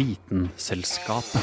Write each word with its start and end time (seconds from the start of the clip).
Vitenselskapet. 0.00 1.42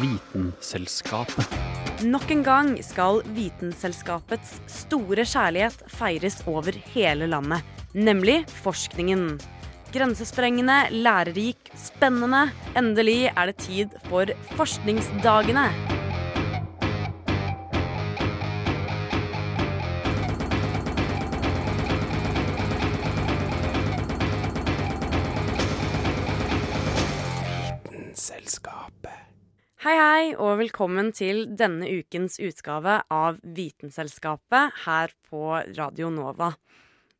Vitenselskapet. 0.00 1.56
Nok 2.04 2.30
en 2.34 2.44
gang 2.44 2.74
skal 2.84 3.22
Vitenselskapets 3.32 4.58
store 4.68 5.24
kjærlighet 5.24 5.86
feires 5.88 6.42
over 6.44 6.76
hele 6.92 7.30
landet, 7.32 7.64
nemlig 7.96 8.42
forskningen. 8.60 9.38
Grensesprengende, 9.96 10.82
lærerik, 10.92 11.72
spennende. 11.80 12.50
Endelig 12.76 13.30
er 13.32 13.54
det 13.54 13.56
tid 13.64 14.00
for 14.10 14.36
forskningsdagene. 14.60 15.70
Hei, 29.86 29.94
hei, 29.94 30.22
og 30.34 30.56
velkommen 30.58 31.12
til 31.14 31.44
denne 31.54 31.86
ukens 31.86 32.40
utgave 32.42 32.96
av 33.12 33.36
Vitenselskapet 33.54 34.80
her 34.82 35.12
på 35.28 35.60
Radio 35.76 36.08
Nova. 36.10 36.48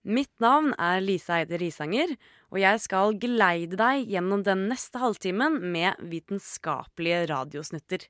Mitt 0.03 0.33
navn 0.43 0.73
er 0.75 0.99
Lise 0.99 1.37
Eide 1.37 1.61
Risanger, 1.63 2.17
og 2.51 2.59
jeg 2.59 2.81
skal 2.83 3.15
geleide 3.23 3.79
deg 3.79 4.11
gjennom 4.11 4.43
den 4.43 4.65
neste 4.73 4.99
halvtimen 4.99 5.61
med 5.77 6.03
vitenskapelige 6.11 7.21
radiosnutter. 7.31 8.09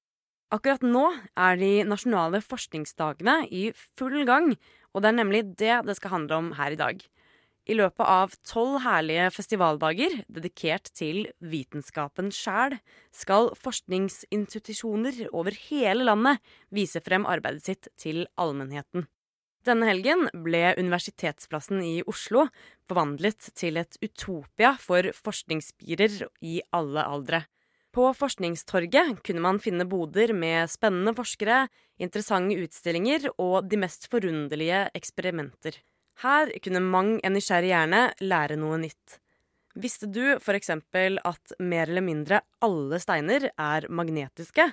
Akkurat 0.49 0.89
nå 0.89 1.05
er 1.37 1.61
de 1.61 1.71
nasjonale 1.93 2.41
forskningsdagene 2.41 3.43
i 3.53 3.67
full 3.77 4.23
gang, 4.25 4.55
og 4.97 5.05
det 5.05 5.13
er 5.13 5.19
nemlig 5.21 5.45
det 5.61 5.83
det 5.85 5.99
skal 6.01 6.17
handle 6.17 6.41
om 6.41 6.55
her 6.57 6.73
i 6.73 6.81
dag. 6.81 7.05
I 7.67 7.75
løpet 7.75 8.07
av 8.07 8.35
tolv 8.47 8.79
herlige 8.85 9.27
festivaldager 9.35 10.21
dedikert 10.31 10.87
til 10.95 11.25
vitenskapen 11.43 12.31
sjæl, 12.31 12.77
skal 13.11 13.51
forskningsinstitusjoner 13.59 15.25
over 15.33 15.57
hele 15.67 16.07
landet 16.07 16.39
vise 16.71 17.03
frem 17.03 17.27
arbeidet 17.27 17.67
sitt 17.67 17.91
til 17.99 18.23
allmennheten. 18.39 19.09
Denne 19.67 19.89
helgen 19.89 20.29
ble 20.45 20.77
Universitetsplassen 20.79 21.83
i 21.83 21.97
Oslo 22.07 22.45
forvandlet 22.87 23.49
til 23.59 23.81
et 23.81 23.99
utopia 23.99 24.77
for 24.79 25.11
forskningsspirer 25.27 26.21
i 26.47 26.61
alle 26.71 27.03
aldre. 27.03 27.43
På 27.91 28.13
Forskningstorget 28.15 29.25
kunne 29.27 29.43
man 29.43 29.59
finne 29.59 29.89
boder 29.89 30.35
med 30.37 30.71
spennende 30.71 31.17
forskere, 31.17 31.65
interessante 31.99 32.61
utstillinger 32.63 33.31
og 33.41 33.67
de 33.73 33.81
mest 33.81 34.07
forunderlige 34.13 34.85
eksperimenter. 34.95 35.81
Her 36.23 36.51
kunne 36.65 36.81
mang 36.81 37.17
en 37.21 37.35
nysgjerrig 37.37 37.73
hjerne 37.73 38.03
lære 38.25 38.57
noe 38.61 38.79
nytt. 38.81 39.19
Visste 39.77 40.09
du 40.09 40.23
f.eks. 40.39 40.71
at 40.73 41.57
mer 41.61 41.91
eller 41.91 42.05
mindre 42.05 42.41
alle 42.65 43.01
steiner 43.03 43.51
er 43.53 43.89
magnetiske? 43.93 44.71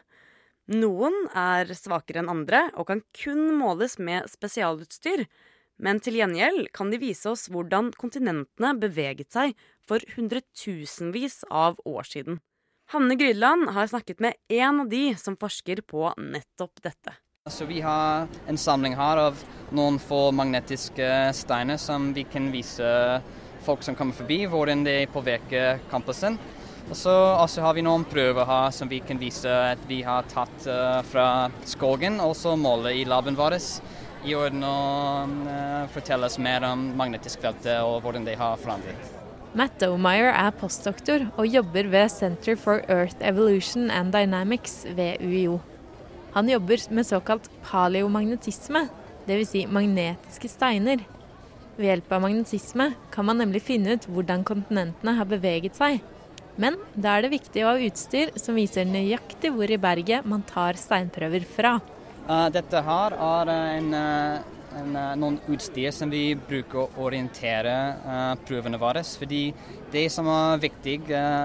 Noen 0.71 1.25
er 1.35 1.67
svakere 1.75 2.21
enn 2.21 2.31
andre 2.31 2.69
og 2.79 2.87
kan 2.87 3.01
kun 3.19 3.49
måles 3.59 3.97
med 3.99 4.29
spesialutstyr, 4.31 5.25
men 5.83 5.99
til 5.99 6.15
gjengjeld 6.21 6.69
kan 6.71 6.93
de 6.93 7.01
vise 7.01 7.27
oss 7.27 7.49
hvordan 7.51 7.91
kontinentene 7.99 8.71
beveget 8.79 9.33
seg 9.35 9.57
for 9.83 9.99
hundretusenvis 10.15 11.41
av 11.51 11.81
år 11.83 12.07
siden. 12.07 12.39
Hanne 12.95 13.17
Grydland 13.19 13.73
har 13.75 13.91
snakket 13.91 14.23
med 14.23 14.39
en 14.47 14.85
av 14.85 14.89
de 14.91 15.09
som 15.19 15.35
forsker 15.39 15.83
på 15.83 16.13
nettopp 16.15 16.79
dette. 16.85 17.17
Så 17.49 17.65
vi 17.65 17.81
har 17.81 18.27
en 18.47 18.57
samling 18.57 18.93
her 18.95 19.19
av 19.19 19.39
noen 19.75 19.97
få 19.99 20.29
magnetiske 20.31 21.07
steiner 21.35 21.75
som 21.75 22.05
vi 22.15 22.23
kan 22.23 22.45
vise 22.53 22.91
folk 23.65 23.83
som 23.83 23.97
kommer 23.99 24.15
forbi, 24.15 24.45
hvordan 24.47 24.85
de 24.85 24.93
påvirker 25.11 25.81
campusen. 25.91 26.37
Og 26.87 26.95
så 26.95 27.15
har 27.65 27.75
vi 27.75 27.83
noen 27.83 28.05
prøver 28.07 28.47
her 28.47 28.71
som 28.71 28.87
vi 28.87 29.01
kan 29.03 29.19
vise 29.19 29.51
at 29.73 29.83
vi 29.89 29.97
har 30.07 30.23
tatt 30.31 30.69
uh, 30.71 31.01
fra 31.03 31.49
skogen, 31.67 32.21
og 32.23 32.31
så 32.39 32.55
måle 32.55 32.95
i 32.95 33.03
laben 33.03 33.35
vår 33.35 33.57
i 34.23 34.37
orden 34.39 34.63
å 34.63 34.79
uh, 35.27 35.83
fortelle 35.91 36.31
oss 36.31 36.39
mer 36.39 36.63
om 36.69 36.93
magnetisk 36.95 37.43
feltet 37.43 37.83
og 37.83 37.99
hvordan 38.07 38.23
de 38.23 38.37
har 38.39 38.55
forandret. 38.63 39.11
Matt 39.51 39.83
Domeyer 39.83 40.31
er 40.31 40.55
postdoktor 40.63 41.27
og 41.35 41.51
jobber 41.51 41.91
ved 41.91 42.07
Center 42.15 42.55
for 42.55 42.87
Earth 42.87 43.19
Evolution 43.19 43.91
and 43.91 44.15
Dynamics 44.15 44.85
ved 44.95 45.19
UiO. 45.19 45.59
Han 46.33 46.49
jobber 46.49 46.81
med 46.89 47.05
såkalt 47.07 47.49
paleomagnetisme, 47.69 48.87
dvs. 49.27 49.49
Si 49.49 49.65
magnetiske 49.69 50.49
steiner. 50.49 51.03
Ved 51.77 51.89
hjelp 51.89 52.11
av 52.13 52.23
magnetisme 52.25 52.91
kan 53.13 53.25
man 53.25 53.39
nemlig 53.41 53.63
finne 53.65 53.95
ut 53.95 54.07
hvordan 54.09 54.45
kontinentene 54.45 55.13
har 55.17 55.29
beveget 55.29 55.77
seg. 55.77 56.01
Men 56.55 56.77
da 56.93 57.15
er 57.15 57.25
det 57.25 57.33
viktig 57.33 57.63
å 57.63 57.71
ha 57.71 57.81
utstyr 57.81 58.33
som 58.37 58.57
viser 58.57 58.85
nøyaktig 58.85 59.53
hvor 59.53 59.69
i 59.69 59.79
berget 59.81 60.25
man 60.29 60.45
tar 60.45 60.77
steinprøver 60.77 61.45
fra. 61.49 61.79
Uh, 62.27 62.49
dette 62.53 62.81
her 62.85 63.15
er 63.17 63.53
en, 63.53 63.89
uh, 63.93 64.62
en, 64.79 64.95
uh, 64.95 65.13
noen 65.19 65.37
utstyr 65.51 65.91
som 65.95 66.11
vi 66.11 66.35
bruker 66.35 66.83
å 66.83 67.05
orientere 67.05 67.73
prøvene 68.47 68.79
våre. 68.81 69.03
Fordi 69.03 69.41
det 69.93 70.05
som 70.13 70.27
er 70.31 70.61
viktig, 70.63 70.95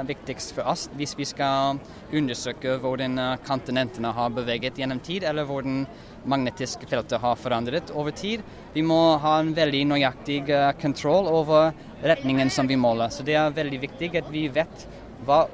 viktigst 0.08 0.54
for 0.56 0.68
oss 0.72 0.86
hvis 0.96 1.14
vi 1.18 1.26
skal 1.28 1.80
undersøke 2.16 2.78
hvordan 2.82 3.18
kontinentene 3.44 4.12
har 4.16 4.32
beveget 4.32 4.78
gjennom 4.80 5.02
tid, 5.04 5.26
eller 5.28 5.48
hvordan 5.48 5.82
magnetiske 6.28 6.88
feltet 6.88 7.20
har 7.22 7.36
forandret 7.40 7.92
over 7.94 8.16
tid. 8.16 8.44
Vi 8.74 8.84
må 8.84 9.18
ha 9.22 9.38
en 9.40 9.52
veldig 9.56 9.84
nøyaktig 9.92 10.40
kontroll 10.80 11.28
over 11.30 11.74
retningen 12.04 12.50
som 12.52 12.68
vi 12.70 12.80
måler. 12.80 13.12
Så 13.12 13.26
det 13.26 13.36
er 13.38 13.54
veldig 13.54 13.82
viktig 13.84 14.14
at 14.22 14.32
vi 14.32 14.46
vet 14.52 14.88
hva, 15.26 15.44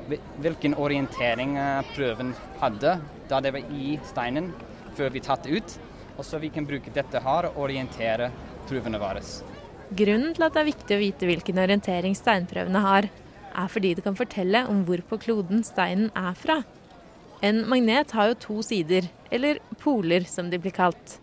hvilken 0.44 0.76
orientering 0.78 1.56
prøven 1.94 2.34
hadde 2.62 2.98
da 3.30 3.40
det 3.40 3.54
var 3.56 3.74
i 3.74 3.98
steinen 4.10 4.52
før 4.94 5.14
vi 5.14 5.22
tatt 5.24 5.46
det 5.46 5.58
ut. 5.58 5.76
Og 6.18 6.24
så 6.26 6.38
vi 6.42 6.50
kan 6.54 6.66
bruke 6.68 6.92
dette 6.94 7.20
her 7.20 7.50
og 7.50 7.58
orientere 7.66 8.30
prøvene 8.68 9.00
våre. 9.02 9.22
Grunnen 9.94 10.32
til 10.34 10.46
at 10.46 10.54
det 10.54 10.62
er 10.62 10.70
viktig 10.70 10.96
å 10.96 11.02
vite 11.02 11.28
hvilken 11.28 11.60
orientering 11.60 12.14
steinprøvene 12.18 12.82
har, 12.84 13.10
er 13.54 13.68
fordi 13.70 13.92
det 13.94 14.04
kan 14.06 14.16
fortelle 14.18 14.64
om 14.70 14.82
hvor 14.86 15.02
på 15.10 15.18
kloden 15.26 15.62
steinen 15.66 16.10
er 16.18 16.34
fra. 16.38 16.62
En 17.44 17.62
magnet 17.68 18.14
har 18.16 18.30
jo 18.30 18.40
to 18.40 18.56
sider, 18.64 19.06
eller 19.30 19.60
poler 19.82 20.24
som 20.30 20.48
de 20.50 20.58
blir 20.58 20.74
kalt. 20.74 21.18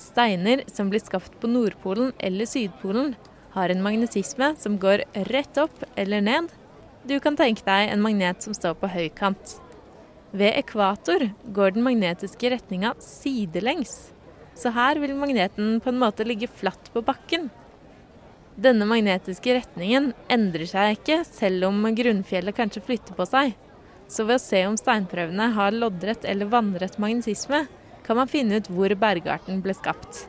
Steiner 0.00 0.62
som 0.72 0.88
blir 0.90 1.02
skapt 1.04 1.34
på 1.42 1.50
Nordpolen 1.50 2.14
eller 2.18 2.48
Sydpolen, 2.48 3.14
har 3.52 3.68
en 3.68 3.82
magnetisme 3.82 4.54
som 4.56 4.78
går 4.80 5.02
rett 5.28 5.58
opp 5.58 5.82
eller 5.98 6.22
ned. 6.22 6.48
Du 7.04 7.18
kan 7.20 7.36
tenke 7.36 7.66
deg 7.66 7.90
en 7.90 8.02
magnet 8.02 8.42
som 8.44 8.54
står 8.56 8.76
på 8.80 8.88
høykant. 8.92 9.56
Ved 10.30 10.54
ekvator 10.60 11.26
går 11.50 11.74
den 11.74 11.84
magnetiske 11.84 12.52
retninga 12.54 12.94
sidelengs, 13.02 14.12
så 14.58 14.72
her 14.74 15.00
vil 15.02 15.16
magneten 15.16 15.78
på 15.80 15.92
en 15.92 16.00
måte 16.00 16.26
ligge 16.26 16.48
flatt 16.50 16.90
på 16.94 17.02
bakken. 17.04 17.48
Denne 18.60 18.84
magnetiske 18.88 19.54
retningen 19.56 20.10
endrer 20.28 20.68
seg 20.68 20.98
ikke 20.98 21.20
selv 21.28 21.70
om 21.70 21.86
grunnfjellet 21.96 22.56
kanskje 22.56 22.84
flytter 22.84 23.16
på 23.16 23.26
seg. 23.28 23.54
Så 24.10 24.26
ved 24.26 24.40
å 24.40 24.42
se 24.42 24.64
om 24.66 24.76
steinprøvene 24.76 25.52
har 25.54 25.76
loddrett 25.76 26.26
eller 26.28 26.50
vannrett 26.50 26.98
magnetisme, 27.00 27.64
kan 28.04 28.18
man 28.18 28.28
finne 28.28 28.58
ut 28.58 28.68
hvor 28.68 28.92
bergarten 28.98 29.62
ble 29.62 29.76
skapt. 29.78 30.26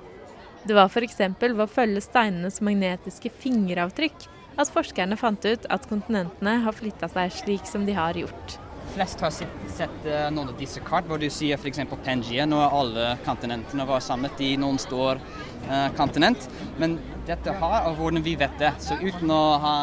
Det 0.64 0.78
var 0.78 0.92
f.eks. 0.92 1.18
ved 1.42 1.64
å 1.66 1.68
følge 1.68 2.04
steinenes 2.06 2.62
magnetiske 2.62 3.34
fingeravtrykk 3.42 4.28
at 4.62 4.72
forskerne 4.72 5.18
fant 5.18 5.46
ut 5.48 5.66
at 5.74 5.88
kontinentene 5.90 6.60
har 6.66 6.78
flytta 6.78 7.10
seg 7.10 7.34
slik 7.34 7.66
som 7.66 7.88
de 7.88 7.98
har 7.98 8.20
gjort 8.20 8.60
flest 8.96 9.22
har 9.24 9.34
sett 9.36 9.62
sett 9.72 10.04
noen 10.34 10.52
av 10.52 10.58
disse 10.60 10.82
kart 10.86 11.08
hvor 11.10 11.22
du 11.22 11.30
sier 11.32 11.60
f.eks. 11.60 11.82
Pangea. 12.06 12.46
Nå 12.50 12.60
er 12.62 12.76
alle 12.76 13.08
kontinentene 13.26 13.88
var 13.88 14.04
samlet 14.04 14.42
i 14.44 14.54
noen 14.60 14.80
stor 14.82 15.22
uh, 15.70 15.88
kontinent. 15.98 16.48
Men 16.82 16.98
dette 17.28 17.54
har, 17.62 17.86
og 17.88 18.00
hvordan 18.00 18.24
vi 18.26 18.36
vet 18.40 18.58
det. 18.60 18.72
Så 18.84 18.98
uten 19.02 19.32
å 19.34 19.42
ha 19.62 19.76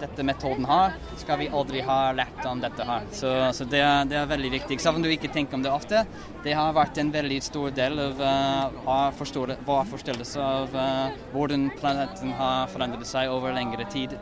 dette 0.00 0.26
metoden 0.26 0.66
her, 0.68 0.96
skal 1.20 1.40
vi 1.40 1.50
aldri 1.60 1.84
ha 1.86 2.00
lært 2.16 2.42
om 2.48 2.62
dette 2.62 2.86
her. 2.86 3.06
Så, 3.14 3.30
så 3.56 3.66
det, 3.70 3.82
er, 3.84 4.08
det, 4.10 4.18
er, 4.20 4.28
veldig 4.30 4.52
viktig. 4.58 4.80
Selv 4.82 5.00
om 5.00 5.06
du 5.06 5.10
ikke 5.12 5.32
tenker 5.32 5.58
om 5.58 5.64
det 5.64 5.72
ofte, 5.72 6.04
det 6.44 6.56
har 6.58 6.76
vært 6.76 7.00
en 7.00 7.14
veldig 7.14 7.40
stor 7.46 7.74
del 7.76 7.98
av 8.08 8.20
uh, 8.20 8.84
vår 8.84 9.88
forståelse 9.94 10.44
av 10.44 10.76
uh, 10.76 11.24
hvordan 11.34 11.70
planeten 11.80 12.36
har 12.38 12.70
forandret 12.74 13.08
seg 13.08 13.32
over 13.32 13.56
lengre 13.56 13.88
tid. 13.92 14.18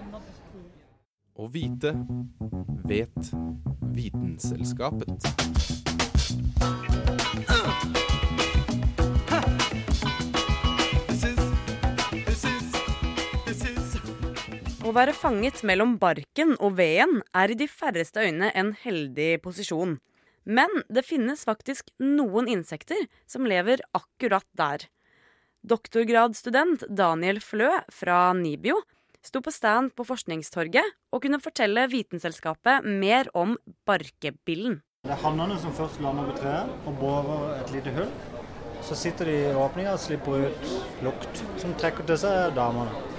Å 1.39 1.47
vite 1.55 1.93
vet 2.91 3.29
Vitenselskapet. 3.95 5.29
Å 14.83 14.95
være 14.97 15.15
fanget 15.15 15.63
mellom 15.63 15.95
barken 16.03 16.57
og 16.59 16.75
veden 16.81 17.23
er 17.31 17.55
i 17.55 17.61
de 17.63 17.71
færreste 17.71 18.27
øyne 18.27 18.51
en 18.59 18.75
heldig 18.83 19.39
posisjon. 19.47 20.01
Men 20.43 20.83
det 20.91 21.07
finnes 21.07 21.47
faktisk 21.47 21.95
noen 22.03 22.51
insekter 22.51 23.07
som 23.31 23.47
lever 23.47 23.87
akkurat 23.95 24.49
der. 24.59 24.89
Doktorgradsstudent 25.63 26.89
Daniel 26.91 27.39
Flø 27.39 27.77
fra 27.95 28.33
NIBIO 28.35 28.83
sto 29.25 29.43
på 29.45 29.53
stand 29.55 29.93
på 29.97 30.07
Forskningstorget 30.07 30.97
og 31.13 31.23
kunne 31.25 31.41
fortelle 31.43 31.87
Vitenselskapet 31.91 32.87
mer 32.87 33.31
om 33.35 33.57
barkebillen. 33.89 34.81
Det 35.07 35.15
er 35.15 35.23
hannene 35.23 35.59
som 35.63 35.75
først 35.77 36.01
lander 36.03 36.31
på 36.31 36.39
treet 36.41 36.89
og 36.89 36.99
borer 37.01 37.61
et 37.61 37.73
lite 37.75 37.95
hull. 37.97 38.11
Så 38.85 38.97
sitter 38.99 39.29
de 39.29 39.37
i 39.49 39.55
åpninga 39.59 39.95
og 39.97 40.03
slipper 40.03 40.49
ut 40.49 40.75
lukt, 41.03 41.45
som 41.59 41.75
trekker 41.79 42.07
til 42.09 42.21
seg 42.23 42.55
damene. 42.59 43.18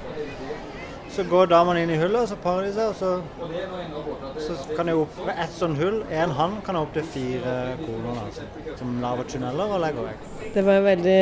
Så 1.10 1.24
går 1.26 1.50
damene 1.50 1.82
inn 1.84 1.90
i 1.90 1.98
hullet, 1.98 2.22
og 2.22 2.30
så 2.30 2.36
parer 2.40 2.68
de 2.68 2.74
seg, 2.76 2.92
og 2.92 2.96
så, 2.96 4.46
så 4.46 4.76
kan 4.78 4.88
de 4.90 4.94
opp 4.94 5.16
med 5.26 5.42
ett 5.42 5.56
sånt 5.58 5.80
hull. 5.82 5.98
Én 6.14 6.36
hann 6.38 6.60
kan 6.66 6.78
ha 6.78 6.84
opptil 6.86 7.08
fire 7.16 7.56
koner 7.82 8.20
altså, 8.22 8.46
som 8.78 8.94
lager 9.02 9.28
tunneler 9.34 9.74
og 9.74 9.82
legger 9.84 10.06
vekk. 10.12 10.28
Det 10.54 10.64
var 10.68 10.86
veldig 10.86 11.18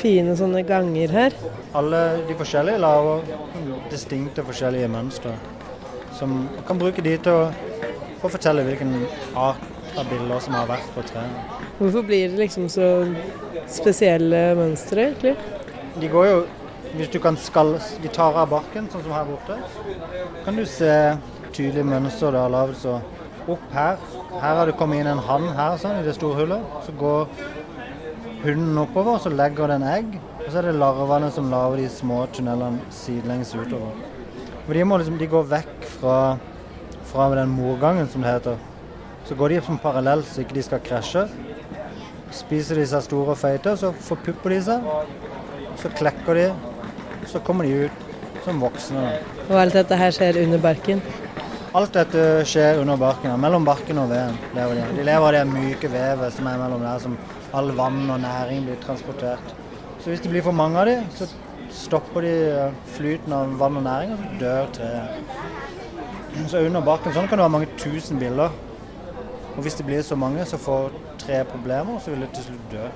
fine 0.00 0.34
sånne 0.40 0.64
ganger 0.68 1.14
her. 1.14 1.38
Alle 1.78 2.02
de 2.28 2.36
forskjellige 2.38 2.82
lager 2.82 3.24
distinkte 3.92 4.44
forskjellige 4.50 4.90
mønstre. 4.92 5.36
Som 6.18 6.40
kan 6.66 6.82
bruke 6.82 7.04
de 7.06 7.14
til 7.22 7.32
å, 7.46 7.48
å 8.18 8.32
fortelle 8.32 8.66
hvilken 8.66 8.96
art 9.38 9.62
av 9.98 10.10
bilder 10.10 10.42
som 10.42 10.58
har 10.58 10.68
vært 10.68 10.90
på 10.94 11.06
treet. 11.06 11.56
Hvorfor 11.78 12.02
blir 12.06 12.30
det 12.32 12.42
liksom 12.42 12.66
så 12.72 12.90
spesielle 13.70 14.48
mønstre, 14.58 15.12
egentlig? 15.12 15.36
De 15.98 16.10
går 16.10 16.26
jo 16.26 16.38
Hvis 16.96 17.10
du 17.12 17.18
kan 17.22 17.36
skalle 17.36 17.80
gitarer 18.02 18.44
av 18.44 18.52
barken, 18.52 18.88
sånn 18.90 19.04
som 19.04 19.14
her 19.14 19.28
borte, 19.28 19.58
kan 20.44 20.56
du 20.56 20.64
se 20.66 20.92
tydelige 21.52 21.86
mønster 21.88 22.32
det 22.32 22.42
har 22.42 22.52
lagd. 22.52 22.76
Så 22.80 22.98
opp 23.48 23.70
her 23.72 23.96
Her 24.38 24.58
har 24.58 24.66
det 24.68 24.76
kommet 24.78 25.00
inn 25.00 25.08
en 25.10 25.22
hann 25.24 25.48
her 25.56 25.78
sånn, 25.80 25.98
i 25.98 26.06
det 26.06 26.14
store 26.14 26.42
hullet. 26.42 26.74
Så 26.86 26.92
går 27.00 27.26
hunden 28.44 28.78
oppover, 28.78 29.18
så 29.18 29.32
legger 29.32 29.72
den 29.72 29.86
egg. 29.88 30.12
Og 30.44 30.46
så 30.50 30.60
er 30.60 30.68
det 30.68 30.78
larvene 30.78 31.30
som 31.34 31.50
lager 31.50 31.80
de 31.80 31.88
små 31.90 32.22
tunnelene 32.36 32.92
sidelengs 32.94 33.54
utover. 33.56 33.96
Og 34.68 34.74
de, 34.76 34.84
må 34.84 34.98
liksom, 35.00 35.18
de 35.18 35.30
går 35.32 35.48
vekk 35.50 35.86
fra, 35.96 36.18
fra 37.10 37.28
den 37.34 37.50
morgangen, 37.56 38.08
som 38.12 38.22
det 38.22 38.36
heter. 38.36 38.60
Så 39.28 39.36
går 39.36 39.56
de 39.56 39.60
som 39.64 39.80
parallelt 39.80 40.28
så 40.28 40.44
ikke 40.44 40.56
de 40.56 40.64
skal 40.64 40.84
krasje. 40.84 41.26
Spiser 42.36 42.78
de 42.78 42.86
seg 42.88 43.04
store 43.08 43.34
og 43.34 43.40
feite, 43.40 43.74
så 43.80 43.90
forpupper 44.06 44.54
de 44.54 44.60
seg. 44.68 44.86
Så 45.80 45.90
klekker 45.96 46.38
de, 46.38 46.46
så 47.28 47.40
kommer 47.44 47.64
de 47.64 47.86
ut 47.86 48.44
som 48.44 48.60
voksne. 48.62 49.02
Og 49.48 49.56
alt 49.60 49.76
dette 49.76 49.96
her 49.98 50.14
skjer 50.14 50.40
under 50.42 50.60
barken? 50.62 51.02
Alt 51.76 51.92
dette 51.98 52.22
skjer 52.48 52.80
under 52.80 52.96
barken, 52.96 53.34
mellom 53.40 53.66
barken 53.66 54.00
og 54.00 54.08
veden. 54.10 54.38
lever 54.56 54.78
De 54.78 54.96
De 54.96 55.04
lever 55.04 55.26
av 55.26 55.32
det 55.36 55.44
myke 55.50 55.90
vevet 55.92 56.32
som 56.32 56.46
er 56.46 56.56
mellom 56.62 56.80
der, 56.80 56.98
som 56.98 57.18
all 57.52 57.70
vann 57.76 58.08
og 58.10 58.20
næring 58.20 58.64
blir 58.64 58.80
transportert. 58.84 59.52
Så 60.00 60.10
hvis 60.10 60.20
det 60.20 60.30
blir 60.30 60.42
for 60.42 60.52
mange 60.52 60.78
av 60.80 60.86
de, 60.86 60.96
så 61.16 61.28
stopper 61.70 62.24
de 62.24 62.34
flyten 62.96 63.32
av 63.32 63.52
vann 63.60 63.76
og 63.76 63.84
næring, 63.84 64.12
og 64.12 64.18
så 64.18 64.40
dør 64.40 64.72
treet. 64.72 65.08
Så 66.48 66.64
under 66.64 66.80
barken 66.80 67.12
sånn 67.12 67.28
kan 67.28 67.38
det 67.38 67.44
være 67.44 67.56
mange 67.58 67.70
tusen 67.76 68.18
biller. 68.18 68.54
Og 69.56 69.62
hvis 69.62 69.74
det 69.74 69.86
blir 69.86 70.02
så 70.06 70.16
mange, 70.16 70.44
så 70.46 70.56
får 70.56 70.92
treet 71.18 71.48
problemer, 71.50 71.96
og 71.98 72.00
så 72.00 72.14
vil 72.14 72.24
det 72.24 72.32
til 72.36 72.48
slutt 72.48 72.72
dø. 72.72 72.88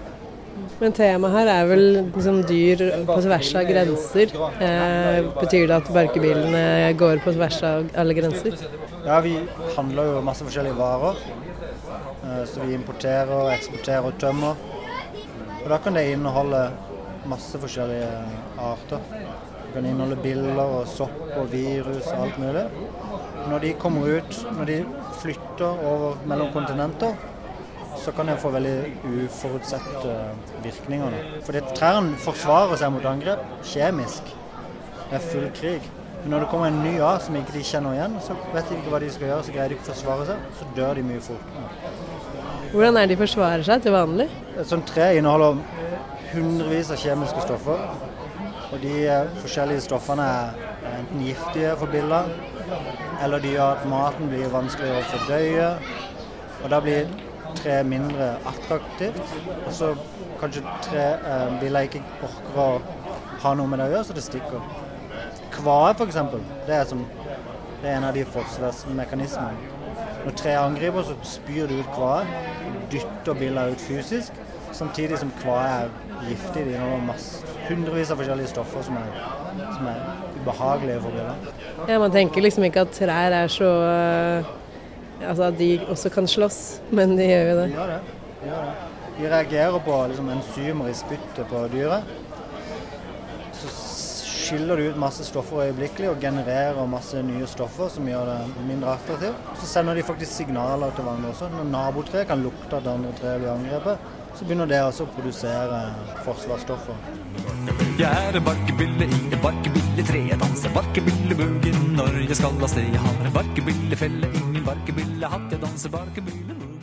Men 0.80 0.94
temaet 0.96 1.34
her 1.36 1.50
er 1.52 1.68
vel 1.70 1.84
liksom 2.00 2.40
dyr 2.48 2.82
på 3.06 3.18
tvers 3.24 3.50
av 3.58 3.68
grenser. 3.68 4.32
Eh, 4.66 5.18
betyr 5.38 5.68
det 5.70 5.76
at 5.78 5.90
barkebilene 5.94 6.64
går 6.98 7.22
på 7.24 7.34
tvers 7.36 7.58
av 7.66 7.90
alle 8.02 8.16
grenser? 8.18 8.56
Ja, 9.06 9.20
vi 9.24 9.36
handler 9.76 10.10
jo 10.10 10.24
masse 10.26 10.46
forskjellige 10.46 10.78
varer. 10.78 11.20
Eh, 12.22 12.44
så 12.50 12.66
vi 12.66 12.74
importerer, 12.74 13.52
eksporterer 13.54 14.10
og 14.10 14.18
tømmer. 14.22 14.58
Og 15.62 15.68
da 15.70 15.78
kan 15.82 15.94
det 15.94 16.08
inneholde 16.12 16.64
masse 17.30 17.58
forskjellige 17.62 18.10
arter. 18.58 19.02
Det 19.12 19.76
kan 19.76 19.86
inneholde 19.86 20.18
biller 20.22 20.62
og 20.62 20.88
sopp 20.90 21.36
og 21.38 21.52
virus 21.52 22.10
og 22.12 22.26
alt 22.26 22.40
mulig. 22.42 22.64
Når 23.48 23.62
de 23.64 23.72
kommer 23.78 24.18
ut, 24.18 24.40
når 24.58 24.64
de 24.70 24.78
flytter 25.22 25.86
over 25.92 26.18
mellom 26.26 26.50
kontinenter, 26.54 27.14
så 28.02 28.12
kan 28.16 28.26
det 28.26 28.38
få 28.42 28.50
veldig 28.50 28.76
uforutsette 29.24 30.14
virkninger. 30.64 31.18
For 31.46 31.72
trærne 31.76 32.18
forsvarer 32.22 32.80
seg 32.80 32.94
mot 32.94 33.04
angrep 33.06 33.42
kjemisk. 33.72 34.30
Det 35.10 35.18
er 35.18 35.26
full 35.28 35.50
krig. 35.54 35.86
Men 36.22 36.34
når 36.34 36.44
det 36.44 36.48
kommer 36.50 36.70
en 36.70 36.82
ny 36.82 36.98
A 37.02 37.16
som 37.22 37.36
ikke 37.36 37.54
de 37.56 37.62
kjenner 37.66 37.96
igjen, 37.96 38.12
så 38.22 38.36
vet 38.54 38.68
de 38.70 38.78
ikke 38.78 38.92
hva 38.92 39.00
de 39.02 39.10
skal 39.10 39.28
gjøre, 39.28 39.46
så 39.46 39.54
greier 39.54 39.72
de 39.72 39.78
ikke 39.78 39.88
å 39.88 39.92
forsvare 39.92 40.26
seg. 40.28 40.44
Så 40.58 40.68
dør 40.76 40.98
de 40.98 41.06
mye 41.06 41.22
fort. 41.22 41.56
Hvordan 42.72 42.98
er 43.00 43.10
de 43.10 43.16
forsvarer 43.20 43.66
seg 43.66 43.82
til 43.84 43.94
vanlig? 43.94 44.28
Et 44.54 44.68
sånt 44.70 44.86
tre 44.88 45.08
inneholder 45.18 45.58
hundrevis 46.32 46.92
av 46.94 47.02
kjemiske 47.02 47.42
stoffer. 47.46 47.82
Og 48.72 48.78
de 48.82 48.94
forskjellige 49.42 49.84
stoffene 49.84 50.24
er 50.24 50.94
enten 51.00 51.26
giftige 51.26 51.74
for 51.80 51.92
biller, 51.92 52.30
eller 53.22 53.42
de 53.42 53.52
gjør 53.52 53.74
at 53.76 53.90
maten 53.90 54.30
blir 54.30 54.54
vanskeligere 54.54 55.02
å 55.02 55.10
fordøye. 55.10 55.68
Og 56.62 56.70
da 56.72 56.80
blir 56.80 57.10
tre 57.56 57.82
mindre 57.84 58.32
attraktivt. 58.48 59.20
Og 59.66 59.72
så 59.72 59.92
kanskje 60.40 60.62
tre 60.86 61.04
eh, 61.16 61.60
biller 61.60 61.88
ikke 61.88 62.02
orker 62.22 62.62
å 62.62 62.70
ha 63.42 63.54
noe 63.58 63.70
med 63.70 63.82
det 63.82 63.90
å 63.90 63.94
gjøre, 63.96 64.06
så 64.08 64.16
det 64.16 64.24
stikker. 64.26 64.72
Kvae 65.52 65.92
f.eks. 65.96 66.18
Det, 66.66 66.80
det 67.82 67.90
er 67.90 67.96
en 67.96 68.08
av 68.08 68.16
de 68.16 68.24
forsvarsmekanismene. 68.34 69.70
Når 70.22 70.36
tre 70.38 70.54
angriper, 70.54 71.02
så 71.02 71.16
spyr 71.26 71.66
du 71.66 71.80
ut 71.80 71.92
kvae. 71.96 72.42
Dytter 72.92 73.38
biler 73.38 73.74
ut 73.74 73.82
fysisk. 73.82 74.36
Samtidig 74.72 75.18
som 75.20 75.32
kvae 75.42 75.64
er 75.82 75.90
giftig. 76.28 76.64
De 76.64 76.76
inneholder 76.76 77.06
masse, 77.10 77.42
hundrevis 77.68 78.12
av 78.14 78.22
forskjellige 78.22 78.52
stoffer 78.54 78.86
som 78.86 78.98
er, 79.00 79.10
som 79.74 79.88
er 79.90 80.00
ubehagelige 80.38 81.02
for 81.02 81.18
biler. 81.18 81.52
Ja, 81.88 81.98
man 81.98 82.14
tenker 82.14 82.44
liksom 82.44 82.66
ikke 82.68 82.86
at 82.86 82.94
trær 82.96 83.36
er 83.42 83.52
så 83.52 83.70
Altså 85.28 85.48
at 85.50 85.58
de 85.58 85.70
også 85.88 86.10
kan 86.14 86.28
slåss, 86.28 86.60
men 86.90 87.16
de 87.18 87.28
gjør 87.28 87.48
jo 87.50 87.56
det. 87.60 87.68
De 87.68 87.78
gjør 87.78 87.94
det. 87.94 88.00
De, 88.42 88.50
gjør 88.50 88.66
det. 88.66 88.90
de 89.18 89.30
reagerer 89.36 89.78
på 89.86 90.02
liksom, 90.10 90.30
enzymer 90.36 90.90
i 90.90 90.98
spyttet 90.98 91.48
på 91.50 91.64
dyret. 91.72 92.12
Så 93.56 93.70
skiller 93.72 94.76
du 94.76 94.88
ut 94.90 94.98
masse 95.00 95.24
stoffer 95.24 95.62
øyeblikkelig 95.66 96.10
og 96.10 96.20
genererer 96.20 96.88
masse 96.90 97.22
nye 97.24 97.46
stoffer 97.46 97.92
som 97.92 98.08
gjør 98.08 98.32
det 98.32 98.66
mindre 98.66 98.96
attraktivt. 98.96 99.52
Så 99.60 99.70
sender 99.70 99.94
de 99.94 100.02
faktisk 100.06 100.32
signaler 100.32 100.90
til 100.96 101.06
hverandre 101.06 101.30
også. 101.30 101.48
Når 101.54 101.70
nabotreet 101.70 102.28
kan 102.28 102.42
lukte 102.42 102.76
at 102.76 102.84
det 102.84 102.92
andre 102.96 103.14
treet 103.20 103.40
blir 103.44 103.54
angrepet, 103.54 104.10
så 104.34 104.44
begynner 104.44 104.68
det 104.68 104.80
også 104.82 105.04
å 105.04 105.12
produsere 105.12 105.80
forsvarsstoffer. 106.26 106.96
Jeg 108.00 108.08
er 108.08 108.38
en 108.38 108.46
barkebille 108.46 109.08
i 109.08 109.20
en 109.28 109.42
barkebilletre. 109.42 110.22
Jeg 110.30 110.40
danser 110.40 110.72
barkebillebugen 110.76 111.92
når 111.98 112.22
jeg 112.24 112.40
skal 112.40 112.56
av 112.56 112.72
sted. 112.72 112.88
Jeg 112.88 113.02
har 113.04 113.28
en 113.28 113.36
barkebillefelle, 113.36 114.32
ingen 114.62 114.66
barkebillehatt. 114.66 115.50
Jeg 115.50 115.60
danser 115.60 115.90
barkebilleboog. 115.90 116.78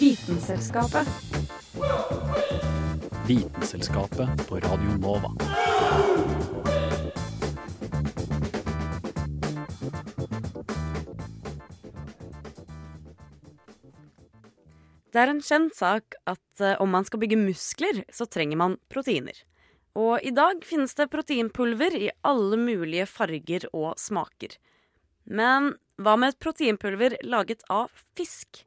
Vitenselskapet. 0.00 1.08
Vitenselskapet 3.26 4.46
på 4.48 4.60
Radio 4.64 4.96
Nova. 4.98 5.32
Det 15.14 15.22
er 15.22 15.30
en 15.30 15.40
kjent 15.40 15.76
sak 15.76 16.16
at 16.26 16.40
uh, 16.60 16.74
om 16.82 16.90
man 16.90 17.04
skal 17.06 17.20
bygge 17.22 17.38
muskler, 17.38 18.02
så 18.10 18.26
trenger 18.26 18.58
man 18.58 18.78
proteiner. 18.90 19.36
Og 19.94 20.18
i 20.26 20.32
dag 20.34 20.64
finnes 20.66 20.94
det 20.98 21.06
proteinpulver 21.12 21.94
i 21.94 22.10
alle 22.26 22.58
mulige 22.58 23.06
farger 23.06 23.68
og 23.70 23.94
smaker. 24.00 24.56
Men 25.24 25.76
hva 26.02 26.16
med 26.18 26.34
et 26.34 26.40
proteinpulver 26.42 27.16
laget 27.22 27.62
av 27.70 27.92
fisk? 28.18 28.64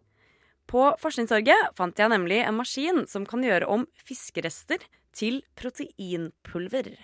På 0.67 0.89
Forskningstorget 1.00 1.75
fant 1.75 2.00
jeg 2.00 2.12
nemlig 2.12 2.41
en 2.43 2.57
maskin 2.60 3.05
som 3.12 3.27
kan 3.27 3.43
gjøre 3.43 3.67
om 3.72 3.86
fiskerester 4.07 4.81
til 5.15 5.41
proteinpulver. 5.60 6.96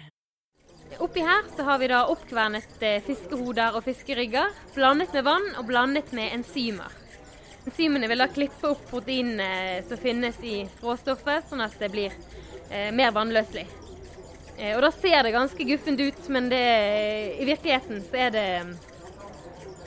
Oppi 1.03 1.23
her 1.25 1.47
så 1.55 1.65
har 1.67 1.79
vi 1.81 1.89
da 1.89 2.03
oppkvernet 2.11 2.83
eh, 2.83 2.99
fiskehoder 3.03 3.75
og 3.75 3.85
fiskerygger, 3.87 4.51
blandet 4.75 5.15
med 5.15 5.25
vann 5.25 5.47
og 5.57 5.65
blandet 5.67 6.11
med 6.15 6.35
enzymer. 6.35 6.91
Enzymene 7.63 8.09
vil 8.11 8.21
da 8.21 8.27
klippe 8.31 8.73
opp 8.75 8.83
proteinene 8.91 9.81
som 9.87 9.99
finnes 9.99 10.37
i 10.43 10.61
råstoffet, 10.83 11.47
sånn 11.49 11.63
at 11.63 11.79
det 11.79 11.89
blir 11.91 12.11
eh, 12.69 12.91
mer 12.93 13.15
vannløselig. 13.15 13.65
Eh, 14.57 14.75
og 14.75 14.83
da 14.85 14.91
ser 14.93 15.23
det 15.25 15.33
ganske 15.33 15.65
guffent 15.67 16.01
ut, 16.01 16.25
men 16.33 16.49
det, 16.51 16.63
i 17.39 17.45
virkeligheten 17.47 18.03
så 18.05 18.19
er 18.27 18.33
det 18.35 18.47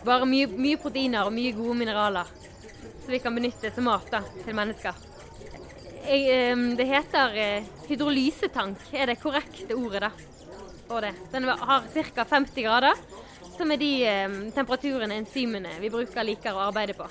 bare 0.07 0.27
mye, 0.29 0.49
mye, 0.51 0.79
proteiner 0.81 1.27
og 1.27 1.35
mye 1.35 1.55
gode 1.55 1.77
mineraler 1.79 2.31
som 3.07 3.13
vi 3.15 3.21
kan 3.23 3.35
benytte 3.35 3.71
som 3.75 3.87
mat 3.87 4.09
da, 4.11 4.23
til 4.43 4.57
mennesker. 4.59 5.05
Jeg, 6.07 6.25
eh, 6.31 6.65
det 6.79 6.89
heter 6.91 7.39
eh, 7.43 7.69
hydrolysetank, 7.91 8.89
er 8.95 9.13
det 9.13 9.21
korrekte 9.23 9.79
ordet 9.79 10.07
da? 10.09 10.13
For 10.87 11.03
det. 11.03 11.15
Den 11.33 11.49
har 11.51 11.87
ca. 11.91 12.25
50 12.31 12.63
grader, 12.63 12.99
som 13.57 13.71
er 13.75 13.81
de 13.81 13.93
eh, 14.07 14.37
temperaturene 14.55 15.19
enzymene 15.23 15.79
vi 15.83 15.91
bruker 15.91 16.27
liker 16.27 16.55
å 16.55 16.69
arbeide 16.69 16.95
på. 16.99 17.09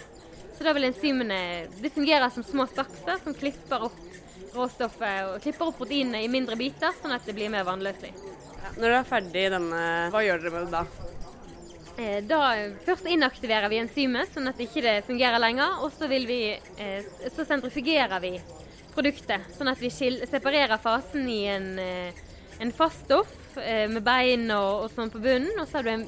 Så 0.56 0.64
da 0.64 0.72
vil 0.72 0.88
enzymene 0.88 1.68
Det 1.82 1.92
fungerer 1.92 2.30
som 2.32 2.44
små 2.44 2.64
sakser 2.72 3.20
som 3.24 3.36
klipper 3.36 3.90
opp 3.90 4.15
råstoffet 4.58 5.32
og 5.32 5.42
klipper 5.44 5.70
opp 5.70 5.78
proteinene 5.80 6.24
i 6.24 6.32
mindre 6.32 6.58
biter, 6.60 6.96
sånn 7.02 7.16
at 7.16 7.26
det 7.28 7.36
blir 7.38 7.52
mer 7.54 7.68
vannløselig. 7.68 8.14
Når 8.76 8.82
dere 8.82 9.02
er 9.02 9.10
ferdig 9.10 9.50
denne, 9.54 9.82
hva 10.14 10.24
gjør 10.26 10.42
dere 10.42 10.56
med 10.56 10.66
det 10.66 10.74
da? 10.74 10.86
Eh, 11.98 12.24
Da 12.24 12.40
Først 12.86 13.08
inaktiverer 13.08 13.70
vi 13.72 13.80
enzymet, 13.80 14.34
sånn 14.34 14.50
at 14.52 14.60
ikke 14.60 14.84
det 14.84 14.96
fungerer 15.08 15.40
lenger. 15.40 15.80
Og 15.86 15.94
så, 15.96 16.10
vi, 16.12 16.40
eh, 16.78 17.08
så 17.32 17.46
sentrifugerer 17.48 18.20
vi 18.24 18.36
produktet, 18.96 19.48
sånn 19.58 19.72
at 19.72 19.80
vi 19.80 19.92
separerer 19.92 20.78
fasen 20.80 21.28
i 21.30 21.46
en, 21.52 21.80
eh, 21.80 22.24
en 22.60 22.72
fast 22.72 23.06
stoff 23.06 23.42
med 23.56 24.04
bein 24.04 24.50
og, 24.52 24.84
og 24.84 24.90
sånn 24.92 25.12
på 25.12 25.22
bunnen. 25.24 25.60
Og 25.60 25.68
så 25.68 25.80
har 25.80 25.88
du 25.88 25.94
en, 25.94 26.08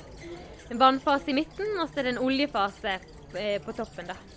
en 0.69 0.81
vannfase 0.81 1.31
i 1.31 1.37
midten, 1.37 1.77
og 1.79 1.87
så 1.87 2.01
er 2.01 2.09
det 2.09 2.15
en 2.17 2.25
oljefase 2.25 2.99
på 3.63 3.75
toppen. 3.75 4.11
da. 4.11 4.36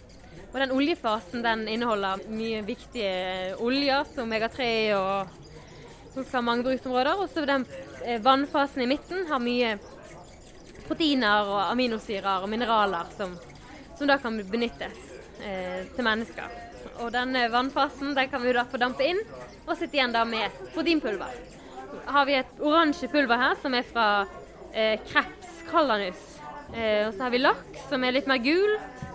Og 0.50 0.58
den 0.58 0.72
oljefasen 0.74 1.44
den 1.44 1.66
inneholder 1.70 2.24
mye 2.30 2.62
viktige 2.66 3.54
oljer 3.62 4.08
som 4.10 4.26
omega-3 4.26 4.66
og 4.98 6.24
ha 6.32 6.42
mange 6.42 6.66
bruksområder. 6.66 7.22
Og 7.22 7.30
så 7.30 7.44
den 7.46 7.66
eh, 8.04 8.18
vannfasen 8.22 8.82
i 8.82 8.88
midten 8.90 9.28
har 9.30 9.42
mye 9.42 9.76
proteiner 10.88 11.46
og 11.46 11.60
aminosyrer 11.68 12.42
og 12.42 12.50
mineraler 12.50 13.14
som, 13.14 13.36
som 13.98 14.10
da 14.10 14.18
kan 14.18 14.40
benyttes 14.50 14.98
eh, 15.44 15.86
til 15.94 16.06
mennesker. 16.06 16.58
Og 17.00 17.12
denne 17.14 17.46
vannfasen 17.52 18.16
den 18.16 18.32
kan 18.32 18.42
vi 18.42 18.56
da 18.56 18.66
få 18.68 18.80
dampe 18.80 19.06
inn 19.06 19.22
og 19.66 19.76
sitte 19.78 19.96
igjen 19.96 20.14
da 20.14 20.24
med 20.26 20.50
proteinpulver. 20.74 21.38
Har 22.10 22.26
vi 22.26 22.36
et 22.38 22.60
oransje 22.62 23.08
pulver 23.10 23.38
her 23.38 23.56
som 23.62 23.74
er 23.74 23.86
fra 23.86 24.08
eh, 24.74 24.98
kreps 25.06 25.62
calanus. 25.70 26.26
Eh, 26.74 27.06
og 27.06 27.14
så 27.14 27.26
har 27.26 27.30
vi 27.34 27.42
laks 27.42 27.86
som 27.90 28.04
er 28.04 28.16
litt 28.16 28.28
mer 28.30 28.42
gult. 28.42 29.06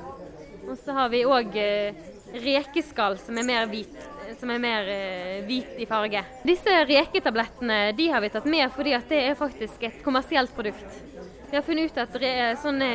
Og 0.66 0.78
så 0.82 0.96
har 0.98 1.10
vi 1.14 1.26
òg 1.30 1.56
eh, 1.62 1.98
rekeskall 2.42 3.18
som 3.22 3.38
er 3.38 3.48
mer 3.48 3.68
hvit. 3.70 3.96
Som 4.40 4.52
er 4.54 4.62
mer 4.62 4.90
eh, 4.90 5.44
hvit 5.46 5.78
i 5.82 5.88
farge. 5.90 6.24
Disse 6.48 6.80
reketablettene 6.90 7.92
de 7.98 8.10
har 8.12 8.24
vi 8.24 8.32
tatt 8.34 8.50
med 8.50 8.74
fordi 8.76 8.96
at 8.98 9.08
det 9.12 9.22
er 9.30 9.38
faktisk 9.40 9.86
et 9.86 10.02
kommersielt 10.06 10.56
produkt. 10.56 11.02
Vi 11.50 11.58
har 11.58 11.64
funnet 11.66 11.92
ut 11.92 12.02
at 12.02 12.18
re, 12.20 12.34
sånne 12.60 12.90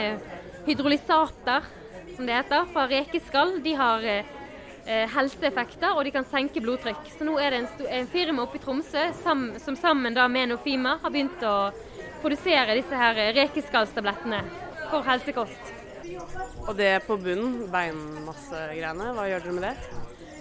hydrolysater, 0.66 1.64
som 2.16 2.26
det 2.26 2.36
heter, 2.36 2.66
fra 2.74 2.86
rekeskall, 2.90 3.54
de 3.64 3.74
har 3.78 4.04
eh, 4.04 4.32
eh, 4.84 5.06
helseeffekter 5.14 5.94
og 5.94 6.04
de 6.04 6.14
kan 6.14 6.26
senke 6.28 6.62
blodtrykk. 6.62 7.06
Så 7.16 7.26
nå 7.28 7.38
er 7.40 7.54
det 7.54 7.62
en, 7.62 7.70
en 8.00 8.10
firma 8.10 8.44
oppe 8.44 8.60
i 8.60 8.64
Tromsø 8.64 9.06
sam, 9.22 9.52
som 9.62 9.78
sammen 9.78 10.16
da 10.16 10.28
med 10.28 10.50
Nofima 10.52 10.98
har 11.02 11.14
begynt 11.14 11.44
å 11.46 11.70
produsere 12.20 12.76
disse 12.78 12.96
her 12.96 13.22
eh, 13.22 13.34
rekeskallstablettene 13.40 14.42
for 14.90 15.06
helsekost. 15.06 15.79
Og 16.66 16.72
det 16.78 16.92
på 17.06 17.16
bunnen, 17.20 17.66
beinmassegreiene, 17.72 19.10
hva 19.16 19.26
gjør 19.30 19.46
dere 19.46 19.56
med 19.56 19.66
det? 19.68 19.74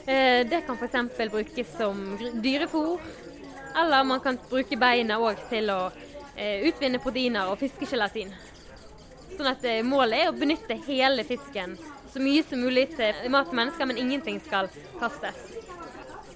Eh, 0.09 0.41
det 0.49 0.63
kan 0.67 0.79
f.eks. 0.79 1.31
brukes 1.31 1.69
som 1.77 1.95
dyrefôr, 2.43 2.99
eller 3.77 4.03
man 4.03 4.23
kan 4.23 4.39
bruke 4.49 4.77
beina 4.79 5.19
òg 5.21 5.37
til 5.51 5.69
å 5.73 5.81
eh, 6.35 6.65
utvinne 6.69 7.01
proteiner 7.03 7.51
og 7.51 7.59
fiskegelatin. 7.61 8.31
Sånn 9.35 9.53
at 9.53 9.61
eh, 9.67 9.85
Målet 9.85 10.23
er 10.23 10.27
å 10.31 10.37
benytte 10.37 10.83
hele 10.87 11.23
fisken 11.27 11.77
så 12.09 12.17
mye 12.23 12.43
som 12.43 12.59
mulig 12.63 12.87
til 12.95 13.29
mat 13.29 13.47
til 13.49 13.55
mennesker, 13.59 13.85
men 13.85 13.97
ingenting 14.01 14.39
skal 14.41 14.67
kastes. 14.99 15.37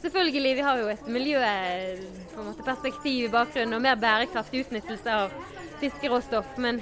Selvfølgelig, 0.03 0.55
vi 0.55 0.61
har 0.67 0.77
jo 0.81 0.87
et 0.91 1.07
miljøperspektiv 1.07 3.25
i 3.25 3.31
bakgrunnen 3.31 3.77
og 3.77 3.81
mer 3.85 3.95
bærekraftig 3.97 4.59
utnyttelse 4.65 5.09
av 5.15 5.29
fiskeråstoff. 5.79 6.57
Men 6.61 6.75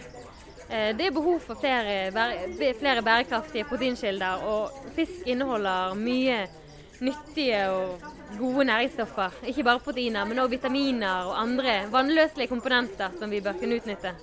det 0.71 1.05
er 1.05 1.13
behov 1.13 1.41
for 1.43 1.59
flere, 1.59 2.11
flere 2.79 3.03
bærekraftige 3.03 3.67
proteinkilder, 3.67 4.43
og 4.47 4.91
fisk 4.95 5.27
inneholder 5.27 5.95
mye 5.99 6.45
nyttige 7.01 7.61
og 7.69 8.03
gode 8.39 8.65
næringsstoffer. 8.69 9.41
Ikke 9.49 9.65
bare 9.67 9.81
proteiner, 9.83 10.25
men 10.29 10.39
òg 10.39 10.53
vitaminer 10.53 11.27
og 11.29 11.39
andre 11.41 11.81
vannløselige 11.91 12.51
komponenter 12.51 13.17
som 13.19 13.33
vi 13.33 13.41
bør 13.41 13.57
kunne 13.59 13.81
utnytte. 13.81 14.13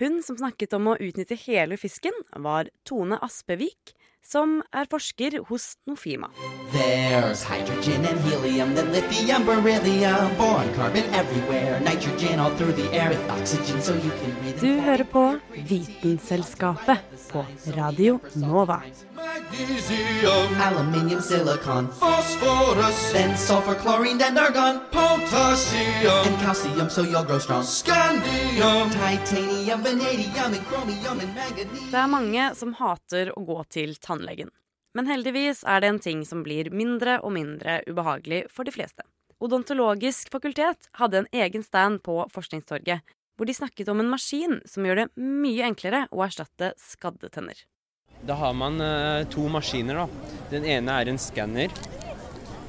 Hun 0.00 0.20
som 0.26 0.38
snakket 0.38 0.74
om 0.74 0.90
å 0.90 0.96
utnytte 0.98 1.38
hele 1.46 1.78
fisken, 1.78 2.16
var 2.42 2.70
Tone 2.86 3.20
Aspevik, 3.22 3.94
som 4.24 4.62
er 4.72 4.86
forsker 4.90 5.38
hos 5.48 5.76
Nofima. 5.86 6.28
There's 6.72 7.44
hydrogen 7.44 8.04
and 8.04 8.20
helium, 8.20 8.74
then 8.74 8.90
lithium, 8.92 9.44
beryllium, 9.44 10.34
boron, 10.36 10.72
carbon 10.74 11.04
everywhere, 11.14 11.80
nitrogen 11.80 12.40
all 12.40 12.50
through 12.56 12.72
the 12.72 12.88
air 12.92 13.10
with 13.10 13.30
oxygen 13.30 13.80
so 13.82 13.94
you 13.94 14.10
can 14.20 14.32
breathe. 14.40 14.60
Du 14.60 14.80
hører 14.80 15.04
på 15.04 15.38
Vitenselskapet 15.68 16.98
på 17.32 17.44
Radio 17.76 18.18
Nova. 18.34 18.80
Magnesium, 19.14 20.60
aluminium, 20.60 21.20
silicon, 21.22 21.88
phosphorus, 21.88 23.12
then 23.12 23.36
sulfur, 23.36 23.74
chlorine, 23.74 24.20
and 24.22 24.38
argon, 24.38 24.80
potassium, 24.90 26.26
and 26.26 26.36
calcium 26.42 26.90
so 26.90 27.02
you'll 27.02 27.24
grow 27.24 27.38
strong. 27.38 27.62
Scandium, 27.62 28.90
titanium, 28.90 29.82
vanadium, 29.82 30.54
and 30.54 30.64
chromium, 30.66 31.20
and 31.20 31.34
manganese. 31.34 31.90
Det 31.90 31.98
er 31.98 32.06
mange 32.10 32.50
som 32.54 32.74
hater 32.74 33.30
å 33.38 33.44
gå 33.46 33.62
til 33.70 33.94
tannlegen. 33.96 34.13
Men 34.94 35.10
heldigvis 35.10 35.64
er 35.66 35.82
det 35.82 35.90
en 35.90 35.98
ting 35.98 36.22
som 36.26 36.44
blir 36.46 36.70
mindre 36.70 37.18
og 37.26 37.34
mindre 37.34 37.80
ubehagelig 37.88 38.44
for 38.54 38.66
de 38.66 38.74
fleste. 38.74 39.02
Odontologisk 39.42 40.30
fakultet 40.32 40.88
hadde 41.00 41.24
en 41.24 41.30
egen 41.34 41.64
stand 41.66 42.02
på 42.06 42.20
Forskningstorget, 42.32 43.02
hvor 43.34 43.48
de 43.48 43.56
snakket 43.56 43.90
om 43.90 44.00
en 44.00 44.12
maskin 44.12 44.60
som 44.70 44.86
gjør 44.86 45.02
det 45.02 45.08
mye 45.18 45.66
enklere 45.66 46.04
å 46.14 46.22
erstatte 46.24 46.72
skadde 46.80 47.28
tenner. 47.34 47.58
Da 48.24 48.38
har 48.38 48.54
man 48.56 48.80
eh, 48.80 49.26
to 49.28 49.48
maskiner. 49.52 50.04
da. 50.04 50.36
Den 50.52 50.64
ene 50.64 50.94
er 51.00 51.10
en 51.10 51.18
skanner, 51.20 51.74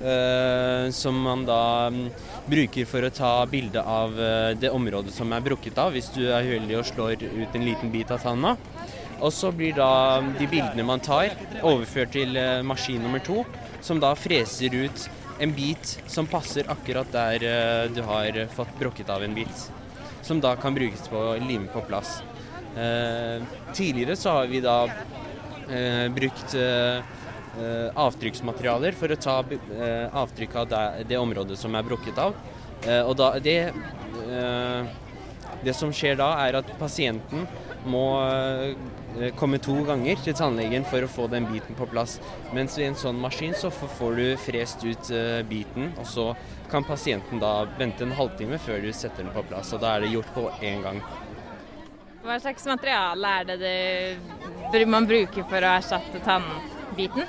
eh, 0.01 0.89
som 0.91 1.21
man 1.21 1.45
da 1.47 1.87
um, 1.93 2.01
bruker 2.49 2.89
for 2.89 3.05
å 3.05 3.13
ta 3.13 3.31
bilde 3.47 3.79
av 3.79 4.19
eh, 4.19 4.51
det 4.59 4.73
området 4.73 5.13
som 5.15 5.31
er 5.31 5.45
brukket 5.45 5.77
av, 5.79 5.93
hvis 5.95 6.11
du 6.17 6.25
er 6.25 6.49
uheldig 6.49 6.79
og 6.81 6.89
slår 6.89 7.23
ut 7.23 7.55
en 7.55 7.67
liten 7.69 7.93
bit 7.93 8.11
av 8.11 8.25
tanna. 8.25 8.57
Og 9.23 9.31
så 9.33 9.51
blir 9.55 9.75
da 9.77 10.19
de 10.39 10.47
bildene 10.49 10.83
man 10.87 11.03
tar, 11.03 11.31
overført 11.63 12.13
til 12.15 12.35
eh, 12.39 12.63
maskin 12.67 13.03
nummer 13.03 13.23
to, 13.23 13.43
som 13.85 14.01
da 14.03 14.11
freser 14.17 14.75
ut 14.75 15.07
en 15.43 15.51
bit 15.55 15.97
som 16.11 16.27
passer 16.27 16.67
akkurat 16.71 17.11
der 17.13 17.43
eh, 17.47 17.85
du 17.95 18.01
har 18.07 18.39
fått 18.55 18.75
brukket 18.79 19.11
av 19.11 19.23
en 19.23 19.35
bit. 19.35 19.67
Som 20.25 20.41
da 20.43 20.55
kan 20.59 20.75
brukes 20.75 21.07
på 21.11 21.21
å 21.31 21.35
lime 21.39 21.69
på 21.71 21.83
plass. 21.87 22.19
Eh, 22.75 23.43
tidligere 23.73 24.17
så 24.19 24.39
har 24.39 24.51
vi 24.51 24.63
da 24.63 24.79
brukt 26.13 26.53
avtrykksmaterialer 27.97 28.93
for 28.93 29.09
å 29.09 29.15
ta 29.17 29.39
avtrykk 30.21 30.57
av 30.61 30.67
det, 30.69 30.81
det 31.09 31.17
området 31.17 31.57
som 31.57 31.73
er 31.73 31.87
brukket 31.87 32.19
av. 32.21 32.35
Og 33.07 33.15
da, 33.17 33.31
det, 33.41 33.73
det 35.65 35.73
som 35.73 35.89
skjer 35.89 36.19
da, 36.19 36.27
er 36.45 36.59
at 36.59 36.69
pasienten 36.77 37.47
må 37.89 38.05
komme 39.39 39.59
to 39.63 39.77
ganger 39.87 40.19
til 40.23 40.35
tannlegen 40.35 40.85
for 40.87 41.05
å 41.05 41.11
få 41.11 41.27
den 41.31 41.47
biten 41.49 41.77
på 41.77 41.87
plass. 41.91 42.17
Mens 42.55 42.75
ved 42.79 42.89
en 42.89 42.99
sånn 42.99 43.21
maskin 43.21 43.55
så 43.57 43.71
får 43.71 44.19
du 44.19 44.25
frest 44.41 44.83
ut 44.85 45.11
eh, 45.15 45.41
biten, 45.47 45.93
og 45.99 46.07
så 46.09 46.27
kan 46.71 46.85
pasienten 46.87 47.39
da 47.39 47.65
vente 47.79 48.03
en 48.05 48.15
halvtime 48.15 48.59
før 48.59 48.83
du 48.83 48.91
setter 48.91 49.23
den 49.23 49.33
på 49.35 49.45
plass. 49.49 49.73
Og 49.75 49.83
da 49.83 49.95
er 49.95 50.05
det 50.05 50.13
gjort 50.15 50.33
på 50.35 50.49
én 50.65 50.83
gang. 50.85 51.01
Hva 52.25 52.39
slags 52.41 52.65
materiale 52.65 53.33
er 53.39 53.49
det 53.49 53.73
det 54.73 54.85
man 54.89 55.05
bruker 55.05 55.45
for 55.45 55.61
å 55.61 55.75
erstatte 55.77 56.23
tannbiten? 56.25 57.27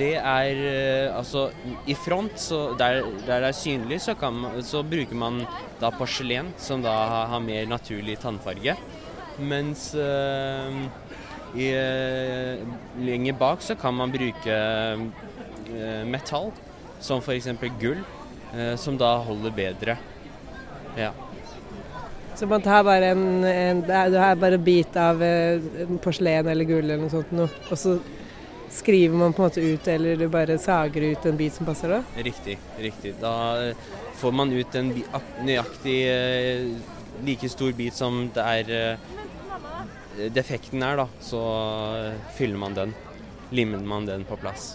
Det 0.00 0.14
er 0.16 0.60
eh, 0.70 1.16
altså 1.16 1.48
i 1.90 1.94
front, 1.98 2.38
så 2.40 2.72
der, 2.78 3.02
der 3.26 3.44
det 3.44 3.50
er 3.50 3.56
synlig, 3.56 4.00
så, 4.04 4.14
kan 4.18 4.36
man, 4.36 4.58
så 4.64 4.82
bruker 4.86 5.18
man 5.18 5.42
da 5.80 5.90
porselen, 5.94 6.52
som 6.60 6.82
da 6.84 6.94
har, 6.94 7.30
har 7.34 7.44
mer 7.44 7.68
naturlig 7.68 8.18
tannfarge. 8.22 8.76
Mens 9.40 9.94
eh, 9.94 10.76
i, 11.56 11.70
eh, 11.74 12.60
lenger 13.00 13.32
bak 13.40 13.62
så 13.64 13.74
kan 13.78 13.94
man 13.96 14.12
bruke 14.12 14.54
eh, 14.54 16.04
metall, 16.06 16.50
som 17.00 17.22
f.eks. 17.24 17.48
gull, 17.80 18.02
som 18.76 18.96
da 18.98 19.12
holder 19.22 19.52
bedre. 19.54 19.94
Ja. 20.98 21.12
Så 22.34 22.48
man 22.50 22.62
tar 22.64 22.82
bare 22.84 23.12
en, 23.14 23.44
en 23.44 23.80
det 23.86 23.94
er- 23.94 24.10
Du 24.10 24.16
har 24.18 24.34
bare 24.36 24.58
en 24.58 24.64
bit 24.64 24.96
av 24.96 25.22
porselen 26.02 26.48
eller 26.50 26.64
gull 26.66 26.82
eller 26.82 26.98
noe 26.98 27.12
sånt, 27.12 27.30
noe, 27.32 27.48
og 27.70 27.78
så 27.78 27.94
skriver 28.70 29.14
man 29.16 29.32
på 29.32 29.42
en 29.42 29.48
måte 29.48 29.62
ut, 29.62 29.88
eller 29.88 30.16
du 30.16 30.26
bare 30.28 30.58
sager 30.58 31.06
ut 31.12 31.26
en 31.26 31.36
bit 31.38 31.54
som 31.54 31.66
passer 31.66 31.88
da? 31.94 32.02
Riktig. 32.16 32.58
riktig. 32.78 33.14
Da 33.20 33.72
får 34.20 34.32
man 34.34 34.52
ut 34.52 34.74
en 34.74 34.92
nøyaktig 35.46 35.96
like 37.24 37.48
stor 37.48 37.72
bit 37.76 37.94
som 37.94 38.30
det 38.34 38.44
er 38.44 38.98
defekten 40.34 40.82
er, 40.84 41.02
da. 41.02 41.06
Så 41.24 41.40
eh, 41.40 42.18
fyller 42.36 42.60
man 42.60 42.76
den. 42.76 42.94
Limmer 43.54 43.82
man 43.82 44.06
den 44.08 44.26
på 44.28 44.38
plass. 44.40 44.74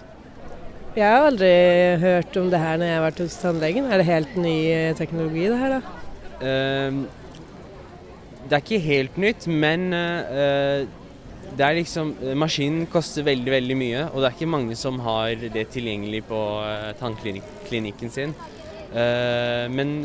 Jeg 0.96 1.12
har 1.12 1.27
aldri 1.27 1.51
hørt 2.00 2.38
om 2.39 2.48
det 2.51 2.60
her 2.62 2.80
når 2.80 2.88
jeg 2.88 2.98
har 2.98 3.06
vært 3.10 3.22
hos 3.25 3.38
tannlegen. 3.42 3.88
Er 3.92 4.00
det 4.00 4.08
helt 4.08 4.36
ny 4.39 4.58
eh, 4.72 4.92
teknologi 4.96 5.48
det 5.51 5.60
her, 5.60 5.77
da? 5.77 6.04
Eh, 6.39 7.01
det 8.46 8.54
er 8.54 8.62
ikke 8.62 8.86
helt 8.86 9.18
nytt, 9.20 9.48
men 9.50 9.89
eh, 9.96 10.86
det 11.56 11.65
er 11.65 11.77
liksom, 11.80 12.13
Maskinen 12.38 12.86
koster 12.92 13.25
veldig 13.25 13.51
veldig 13.54 13.77
mye, 13.80 14.04
og 14.12 14.22
det 14.22 14.30
er 14.30 14.38
ikke 14.38 14.51
mange 14.54 14.75
som 14.80 15.00
har 15.04 15.34
det 15.54 15.65
tilgjengelig 15.74 16.24
på 16.30 16.42
eh, 16.63 16.92
tannklinikken 17.00 18.13
sin. 18.13 18.36
Eh, 18.94 19.65
men 19.72 19.98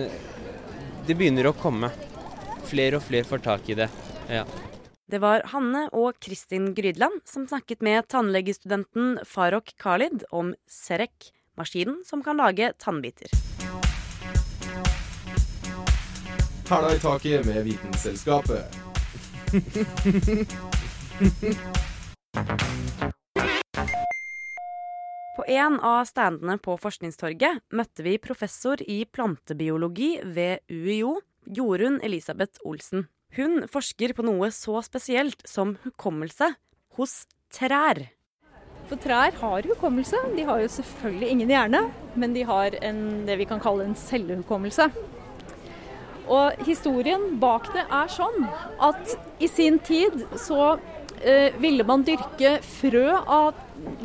det 1.06 1.16
begynner 1.18 1.50
å 1.50 1.56
komme. 1.58 1.92
Flere 2.70 3.00
og 3.00 3.06
flere 3.06 3.26
får 3.26 3.42
tak 3.44 3.70
i 3.70 3.78
det. 3.78 3.90
Ja. 4.30 4.44
Det 5.10 5.18
var 5.18 5.42
Hanne 5.50 5.88
og 5.90 6.20
Kristin 6.22 6.68
Grydland 6.74 7.24
som 7.26 7.42
snakket 7.50 7.80
med 7.82 8.06
tannlegestudenten 8.12 9.16
Farok 9.26 9.72
Khalid 9.82 10.22
om 10.30 10.52
Serek, 10.70 11.32
maskinen 11.58 12.04
som 12.06 12.22
kan 12.22 12.38
lage 12.38 12.68
tannbiter. 12.78 13.26
Hæla 16.70 16.94
i 16.94 17.02
taket 17.02 17.46
med 17.46 17.64
Vitenselskapet. 17.66 18.78
På 25.36 25.44
en 25.48 25.80
av 25.80 26.04
standene 26.06 26.60
på 26.62 26.78
Forskningstorget 26.78 27.64
møtte 27.74 28.06
vi 28.06 28.18
professor 28.22 28.78
i 28.86 29.02
plantebiologi 29.10 30.20
ved 30.22 30.62
UiO, 30.70 31.18
Jorunn 31.50 31.98
Elisabeth 31.98 32.62
Olsen. 32.62 33.10
Hun 33.36 33.62
forsker 33.70 34.14
på 34.16 34.24
noe 34.26 34.48
så 34.54 34.80
spesielt 34.82 35.44
som 35.46 35.76
hukommelse 35.84 36.48
hos 36.98 37.12
trær. 37.54 38.08
For 38.90 38.98
trær 38.98 39.36
har 39.38 39.68
hukommelse. 39.70 40.18
De 40.34 40.42
har 40.48 40.64
jo 40.64 40.70
selvfølgelig 40.74 41.28
ingen 41.30 41.52
hjerne, 41.54 41.84
men 42.18 42.34
de 42.34 42.42
har 42.48 42.74
en, 42.82 43.00
det 43.28 43.38
vi 43.38 43.46
kan 43.46 43.62
kalle 43.62 43.86
en 43.86 43.94
cellehukommelse. 43.94 44.88
Og 46.30 46.58
historien 46.66 47.36
bak 47.42 47.70
det 47.74 47.86
er 47.86 48.10
sånn 48.10 48.44
at 48.82 49.14
i 49.42 49.48
sin 49.50 49.78
tid 49.82 50.24
så 50.38 50.76
eh, 51.22 51.54
ville 51.62 51.86
man 51.86 52.02
dyrke 52.06 52.58
frø 52.66 53.08
av 53.14 53.58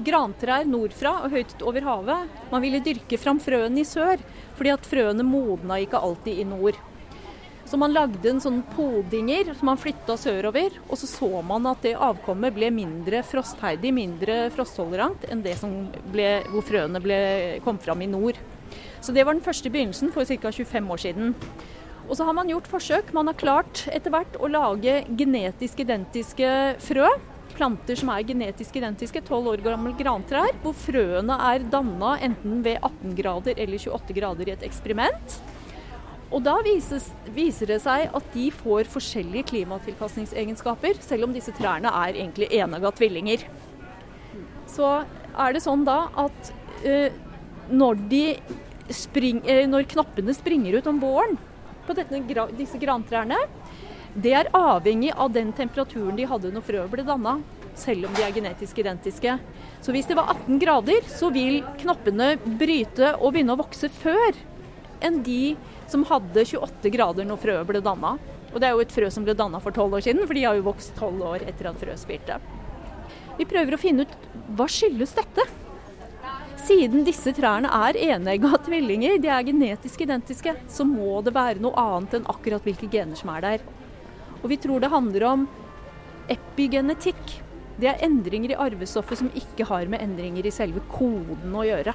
grantrær 0.06 0.66
nordfra 0.70 1.20
og 1.26 1.34
høyt 1.34 1.62
over 1.66 1.86
havet. 1.86 2.42
Man 2.54 2.64
ville 2.64 2.82
dyrke 2.86 3.18
fram 3.22 3.42
frøene 3.42 3.82
i 3.82 3.90
sør, 3.90 4.22
fordi 4.58 4.74
at 4.74 4.90
frøene 4.90 5.26
modna 5.26 5.82
ikke 5.82 6.02
alltid 6.02 6.42
i 6.42 6.48
nord. 6.50 6.78
Så 7.66 7.80
man 7.82 7.96
lagde 7.96 8.30
en 8.30 8.42
sånn 8.42 8.60
podinger 8.76 9.50
som 9.58 9.72
man 9.72 9.80
flytta 9.82 10.14
sørover, 10.22 10.76
og 10.86 11.00
så 11.02 11.10
så 11.10 11.30
man 11.46 11.66
at 11.66 11.82
det 11.82 11.96
avkommet 11.98 12.54
ble 12.54 12.70
mindre 12.74 13.24
frostheidig, 13.26 13.90
mindre 13.96 14.36
frosttolerant 14.54 15.26
enn 15.34 15.42
det 15.46 15.58
ble, 16.14 16.28
hvor 16.52 16.66
frøene 16.68 17.02
ble, 17.02 17.18
kom 17.66 17.82
fram 17.82 18.06
i 18.06 18.10
nord. 18.12 18.38
Så 19.02 19.16
det 19.16 19.26
var 19.26 19.34
den 19.34 19.46
første 19.46 19.72
begynnelsen 19.74 20.14
for 20.14 20.30
ca. 20.30 20.52
25 20.54 20.94
år 20.94 21.02
siden. 21.02 21.34
Og 22.06 22.14
så 22.18 22.26
har 22.28 22.38
man 22.38 22.50
gjort 22.50 22.70
forsøk. 22.70 23.10
Man 23.18 23.32
har 23.32 23.38
klart 23.38 23.88
etter 23.90 24.14
hvert 24.14 24.38
å 24.38 24.50
lage 24.50 25.00
genetisk 25.18 25.82
identiske 25.82 26.52
frø. 26.86 27.10
Planter 27.56 27.98
som 27.98 28.12
er 28.12 28.26
genetisk 28.28 28.78
identiske, 28.78 29.24
12 29.26 29.52
år 29.54 29.66
gamle 29.66 29.96
grantrær, 29.98 30.54
hvor 30.62 30.76
frøene 30.78 31.38
er 31.50 31.66
danna 31.72 32.18
enten 32.26 32.62
ved 32.66 32.78
18 32.82 33.16
grader 33.18 33.58
eller 33.58 33.80
28 33.82 34.18
grader 34.18 34.52
i 34.52 34.58
et 34.58 34.66
eksperiment. 34.68 35.38
Og 36.36 36.44
da 36.44 36.58
vises, 36.66 37.08
viser 37.32 37.70
det 37.72 37.78
seg 37.86 38.12
at 38.12 38.26
de 38.34 38.50
får 38.52 38.90
forskjellige 38.92 39.48
klimatilpasningsegenskaper, 39.54 41.00
selv 41.00 41.30
om 41.30 41.36
disse 41.36 41.54
trærne 41.56 41.92
er 42.04 42.18
egentlig 42.18 42.50
enegga 42.58 42.92
tvillinger. 42.98 43.46
Så 44.68 44.90
er 45.32 45.56
det 45.56 45.64
sånn 45.64 45.86
da 45.88 46.10
at 46.26 46.50
uh, 46.84 47.08
når, 47.72 48.02
spring, 48.92 49.40
uh, 49.48 49.64
når 49.72 49.88
knappene 49.94 50.36
springer 50.36 50.76
ut 50.76 50.90
om 50.92 51.00
våren 51.00 51.38
på 51.88 51.96
dette, 51.96 52.20
disse 52.58 52.82
grantrærne, 52.82 53.40
det 54.16 54.34
er 54.36 54.52
avhengig 54.56 55.14
av 55.16 55.32
den 55.36 55.54
temperaturen 55.56 56.18
de 56.20 56.28
hadde 56.28 56.52
når 56.52 56.66
frøet 56.68 56.92
ble 56.92 57.06
danna, 57.08 57.38
selv 57.80 58.10
om 58.10 58.16
de 58.16 58.24
er 58.24 58.36
genetisk 58.36 58.80
identiske. 58.84 59.38
Så 59.84 59.96
hvis 59.96 60.08
det 60.08 60.20
var 60.20 60.34
18 60.36 60.60
grader, 60.60 61.08
så 61.12 61.32
vil 61.36 61.62
knoppene 61.80 62.34
bryte 62.44 63.14
og 63.22 63.36
begynne 63.36 63.56
å 63.56 63.62
vokse 63.64 63.92
før 64.02 64.36
enn 65.06 65.22
de 65.26 65.56
som 65.92 66.06
hadde 66.10 66.46
28 66.46 66.92
grader 66.94 67.28
når 67.28 67.42
frøet 67.42 67.70
ble 67.70 67.82
danna. 67.86 68.16
Og 68.54 68.62
det 68.62 68.70
er 68.70 68.76
jo 68.76 68.84
et 68.86 68.96
frø 68.96 69.10
som 69.12 69.26
ble 69.28 69.36
danna 69.38 69.60
for 69.64 69.76
12 69.76 69.98
år 69.98 70.06
siden, 70.06 70.24
for 70.26 70.38
de 70.38 70.46
har 70.48 70.58
jo 70.58 70.66
vokst 70.70 70.96
12 70.98 71.26
år 71.28 71.46
etter 71.46 71.70
at 71.70 71.80
frøet 71.82 72.02
spirte. 72.02 72.40
Vi 73.36 73.48
prøver 73.50 73.76
å 73.76 73.82
finne 73.82 74.06
ut 74.06 74.18
hva 74.56 74.68
skyldes 74.72 75.16
dette? 75.18 75.46
Siden 76.66 77.04
disse 77.06 77.34
trærne 77.36 77.70
er 77.70 78.00
enegga 78.08 78.56
tvillinger, 78.66 79.20
de 79.22 79.30
er 79.30 79.46
genetisk 79.46 80.06
identiske, 80.06 80.56
så 80.72 80.88
må 80.88 81.20
det 81.26 81.36
være 81.36 81.62
noe 81.62 81.78
annet 81.78 82.18
enn 82.20 82.30
akkurat 82.32 82.64
hvilke 82.66 82.90
gener 82.92 83.20
som 83.20 83.34
er 83.36 83.46
der. 83.46 83.68
Og 84.42 84.50
vi 84.54 84.60
tror 84.62 84.82
det 84.82 84.94
handler 84.94 85.28
om 85.30 85.46
epigenetikk. 86.32 87.38
Det 87.76 87.92
er 87.92 88.02
endringer 88.08 88.54
i 88.54 88.60
arvestoffet 88.66 89.20
som 89.20 89.34
ikke 89.36 89.68
har 89.68 89.90
med 89.92 90.02
endringer 90.02 90.48
i 90.48 90.54
selve 90.54 90.82
koden 90.90 91.54
å 91.54 91.66
gjøre 91.68 91.94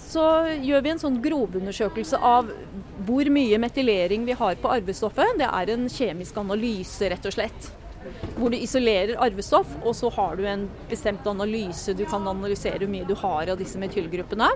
så 0.00 0.24
gjør 0.62 0.82
vi 0.84 0.92
en 0.92 1.00
sånn 1.00 1.16
grovundersøkelse 1.22 2.18
av 2.18 2.50
hvor 3.06 3.30
mye 3.32 3.58
metylering 3.62 4.26
vi 4.28 4.36
har 4.38 4.58
på 4.60 4.70
arvestoffet. 4.76 5.38
Det 5.40 5.48
er 5.48 5.72
en 5.74 5.88
kjemisk 5.90 6.38
analyse, 6.40 7.08
rett 7.10 7.26
og 7.28 7.34
slett. 7.36 7.70
Hvor 8.36 8.52
du 8.52 8.58
isolerer 8.58 9.20
arvestoff, 9.22 9.70
og 9.82 9.96
så 9.96 10.10
har 10.14 10.36
du 10.38 10.44
en 10.48 10.66
bestemt 10.90 11.26
analyse. 11.30 11.96
Du 11.96 12.04
kan 12.08 12.26
analysere 12.30 12.82
hvor 12.82 12.92
mye 12.92 13.08
du 13.08 13.14
har 13.18 13.52
av 13.52 13.60
disse 13.60 13.80
metylgruppene. 13.80 14.50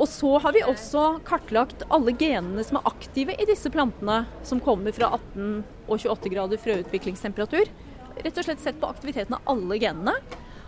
Og 0.00 0.08
så 0.08 0.30
har 0.40 0.54
vi 0.56 0.62
også 0.64 1.18
kartlagt 1.28 1.84
alle 1.92 2.14
genene 2.16 2.64
som 2.64 2.78
er 2.80 2.88
aktive 2.88 3.36
i 3.36 3.48
disse 3.48 3.70
plantene, 3.72 4.22
som 4.46 4.62
kommer 4.62 4.94
fra 4.96 5.10
18 5.18 5.58
og 5.86 5.98
28 5.98 6.32
grader 6.32 6.62
frøutviklingstemperatur. 6.62 7.68
Rett 8.22 8.38
og 8.38 8.46
slett 8.46 8.62
sett 8.64 8.80
på 8.80 8.88
aktiviteten 8.88 9.36
av 9.36 9.52
alle 9.52 9.78
genene. 9.82 10.16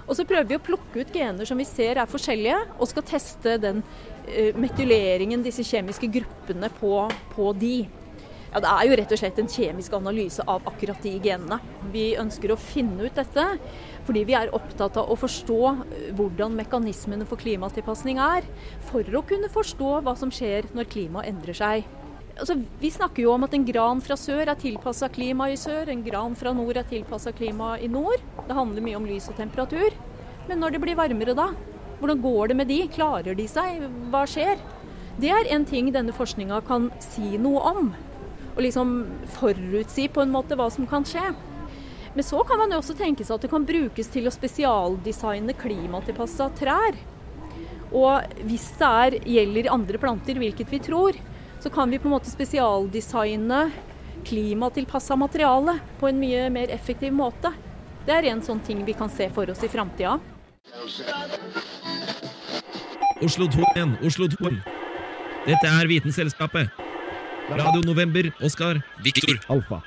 Og 0.05 0.17
så 0.19 0.27
prøver 0.29 0.49
vi 0.49 0.59
å 0.59 0.65
plukke 0.65 1.05
ut 1.05 1.13
gener 1.15 1.49
som 1.49 1.61
vi 1.61 1.67
ser 1.69 2.01
er 2.01 2.11
forskjellige, 2.11 2.61
og 2.77 2.91
skal 2.91 3.07
teste 3.09 3.57
den 3.63 3.83
uh, 3.83 4.51
metyleringen, 4.61 5.45
disse 5.45 5.65
kjemiske 5.67 6.11
gruppene, 6.19 6.71
på, 6.81 6.97
på 7.35 7.53
de. 7.61 7.77
Ja, 8.55 8.61
Det 8.63 8.71
er 8.71 8.87
jo 8.87 8.97
rett 9.01 9.13
og 9.17 9.19
slett 9.19 9.39
en 9.43 9.51
kjemisk 9.51 9.97
analyse 9.97 10.45
av 10.47 10.63
akkurat 10.71 11.01
de 11.03 11.17
genene. 11.19 11.59
Vi 11.91 12.13
ønsker 12.21 12.53
å 12.55 12.61
finne 12.61 13.09
ut 13.09 13.17
dette 13.19 13.49
fordi 14.05 14.23
vi 14.29 14.37
er 14.37 14.53
opptatt 14.55 14.99
av 15.01 15.09
å 15.11 15.17
forstå 15.19 15.59
eh, 15.73 16.09
hvordan 16.15 16.55
mekanismene 16.61 17.27
for 17.27 17.41
klimatilpasning 17.41 18.21
er, 18.21 18.47
for 18.91 19.03
å 19.17 19.25
kunne 19.27 19.49
forstå 19.51 19.95
hva 20.05 20.15
som 20.21 20.31
skjer 20.31 20.69
når 20.77 20.91
klimaet 20.93 21.33
endrer 21.33 21.57
seg. 21.57 21.89
Altså, 22.35 22.57
vi 22.81 22.91
snakker 22.91 23.23
jo 23.23 23.35
om 23.37 23.45
at 23.47 23.53
en 23.55 23.67
gran 23.67 24.01
fra 24.03 24.17
sør 24.19 24.49
er 24.51 24.59
tilpassa 24.59 25.07
klimaet 25.13 25.55
i 25.55 25.61
sør, 25.61 25.91
en 25.93 26.03
gran 26.03 26.35
fra 26.35 26.51
nord 26.57 26.81
er 26.81 26.87
tilpassa 26.89 27.31
klimaet 27.37 27.85
i 27.87 27.91
nord. 27.91 28.23
Det 28.49 28.57
handler 28.59 28.83
mye 28.83 28.99
om 28.99 29.07
lys 29.07 29.29
og 29.31 29.39
temperatur. 29.39 29.95
Men 30.49 30.59
når 30.61 30.75
det 30.75 30.81
blir 30.83 30.99
varmere 30.99 31.37
da? 31.39 31.53
Hvordan 32.01 32.23
går 32.25 32.51
det 32.51 32.57
med 32.59 32.69
de? 32.69 32.81
Klarer 32.91 33.39
de 33.39 33.47
seg? 33.49 33.85
Hva 34.11 34.25
skjer? 34.29 34.59
Det 35.23 35.31
er 35.31 35.47
en 35.55 35.65
ting 35.69 35.93
denne 35.95 36.15
forskninga 36.15 36.59
kan 36.67 36.91
si 37.03 37.39
noe 37.39 37.63
om. 37.71 37.93
Og 38.57 38.63
liksom 38.67 38.97
forutsi 39.37 40.09
på 40.11 40.25
en 40.25 40.35
måte 40.35 40.59
hva 40.59 40.67
som 40.75 40.89
kan 40.91 41.07
skje. 41.07 41.31
Men 42.15 42.27
så 42.27 42.43
kan 42.47 42.59
man 42.59 42.75
jo 42.75 42.81
også 42.83 42.97
tenke 42.99 43.27
seg 43.27 43.37
at 43.39 43.47
det 43.47 43.51
kan 43.51 43.67
brukes 43.67 44.11
til 44.11 44.27
å 44.27 44.35
spesialdesigne 44.35 45.55
klimatilpassa 45.59 46.51
trær. 46.59 46.99
Og 47.95 48.43
hvis 48.47 48.67
det 48.81 48.91
er, 48.91 49.17
gjelder 49.37 49.71
andre 49.71 50.03
planter, 50.03 50.39
hvilket 50.43 50.71
vi 50.75 50.83
tror, 50.83 51.19
så 51.65 51.71
kan 51.71 51.91
vi 51.91 51.99
på 51.99 52.09
en 52.09 52.13
måte 52.13 52.29
spesialdesigne 52.29 53.71
klimatilpassa 54.25 55.17
materiale 55.17 55.79
på 55.97 56.11
en 56.11 56.19
mye 56.21 56.51
mer 56.53 56.69
effektiv 56.69 57.15
måte. 57.17 57.55
Det 58.05 58.13
er 58.13 58.29
en 58.29 58.43
sånn 58.45 58.61
ting 58.67 58.83
vi 58.85 58.93
kan 58.93 59.09
se 59.09 59.31
for 59.33 59.49
oss 59.49 59.65
i 59.65 59.71
framtida. 59.73 60.19
Oslo 63.25 63.49
2 63.49 63.65
igjen, 63.71 63.97
Oslo 64.05 64.29
2. 64.37 64.53
Dette 65.49 65.73
er 65.81 65.89
Vitenselskapet. 65.89 66.69
Radio 67.49 67.81
November, 67.89 68.29
Oskar, 68.45 68.85
Viktor, 69.01 69.41
Alfa. 69.49 69.81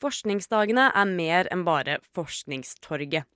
Forskningsdagene 0.00 0.88
er 0.96 1.18
mer 1.18 1.52
enn 1.52 1.68
bare 1.68 2.00
Forskningstorget. 2.16 3.28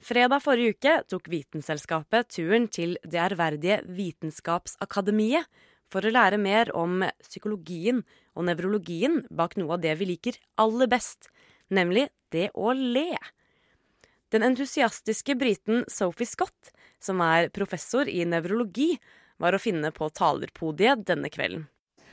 Fredag 0.00 0.40
forrige 0.40 0.72
uke 0.78 0.92
tok 1.12 1.26
Vitenselskapet 1.28 2.30
turen 2.32 2.70
til 2.72 2.94
det 3.04 3.18
ærverdige 3.20 3.82
Vitenskapsakademiet 3.84 5.44
for 5.92 6.06
å 6.06 6.12
lære 6.14 6.38
mer 6.40 6.70
om 6.72 7.02
psykologien 7.20 8.00
og 8.32 8.46
nevrologien 8.48 9.20
bak 9.28 9.58
noe 9.60 9.76
av 9.76 9.82
det 9.84 9.92
vi 10.00 10.08
liker 10.14 10.38
aller 10.62 10.88
best, 10.88 11.28
nemlig 11.68 12.06
det 12.32 12.48
å 12.56 12.72
le. 12.72 13.12
Den 14.32 14.46
entusiastiske 14.46 15.36
briten 15.36 15.84
Sophie 15.90 16.28
Scott, 16.28 16.72
som 17.02 17.20
er 17.20 17.50
professor 17.52 18.08
i 18.08 18.24
nevrologi, 18.24 18.94
var 19.36 19.52
å 19.52 19.60
finne 19.60 19.92
på 19.92 20.08
talerpodiet 20.16 21.04
denne 21.08 21.28
kvelden. 21.32 21.66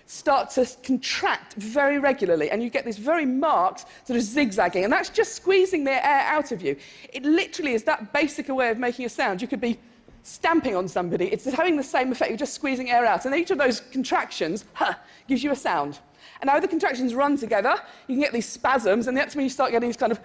Start 0.08 0.50
to 0.50 0.65
contract 0.84 1.54
very 1.56 2.00
regularly, 2.00 2.50
and 2.50 2.63
you 2.63 2.70
get 2.70 2.86
this 2.86 2.98
very 2.98 3.26
marked 3.26 3.86
sort 4.06 4.17
of 4.17 4.24
zigzagging, 4.24 4.86
and 4.86 4.91
that's 4.91 5.10
just 5.10 5.34
squeezing 5.34 5.84
the 5.84 5.91
air 5.91 6.22
out 6.22 6.52
of 6.52 6.62
you. 6.62 6.76
It 7.13 7.24
literally 7.24 7.74
is 7.74 7.84
that 7.84 8.13
basic 8.13 8.50
a 8.50 8.56
way 8.56 8.70
of 8.70 8.80
making 8.80 9.06
a 9.06 9.10
sound. 9.10 9.41
You 9.41 9.48
could 9.48 9.62
be 9.62 9.78
stamping 10.24 10.76
on 10.76 10.88
somebody, 10.88 11.26
it's 11.28 11.46
having 11.46 11.76
the 11.76 11.84
same 11.84 12.12
effect, 12.12 12.32
you're 12.32 12.38
just 12.38 12.54
squeezing 12.54 12.89
air 12.89 13.06
out. 13.06 13.26
And 13.26 13.36
each 13.36 13.52
of 13.52 13.58
those 13.58 13.82
contractions 13.91 14.65
huh, 14.74 14.93
gives 15.28 15.43
you 15.43 15.52
a 15.52 15.56
sound. 15.56 16.00
And 16.41 16.48
now 16.48 16.60
the 16.60 16.67
contractions 16.67 17.13
run 17.13 17.38
together, 17.38 17.76
you 18.08 18.15
can 18.15 18.22
get 18.22 18.34
these 18.34 18.48
spasms, 18.48 19.08
and 19.08 19.15
that's 19.15 19.36
when 19.36 19.43
you 19.43 19.50
start 19.50 19.72
getting 19.72 19.89
these 19.89 19.98
kind 19.98 20.12
of 20.12 20.20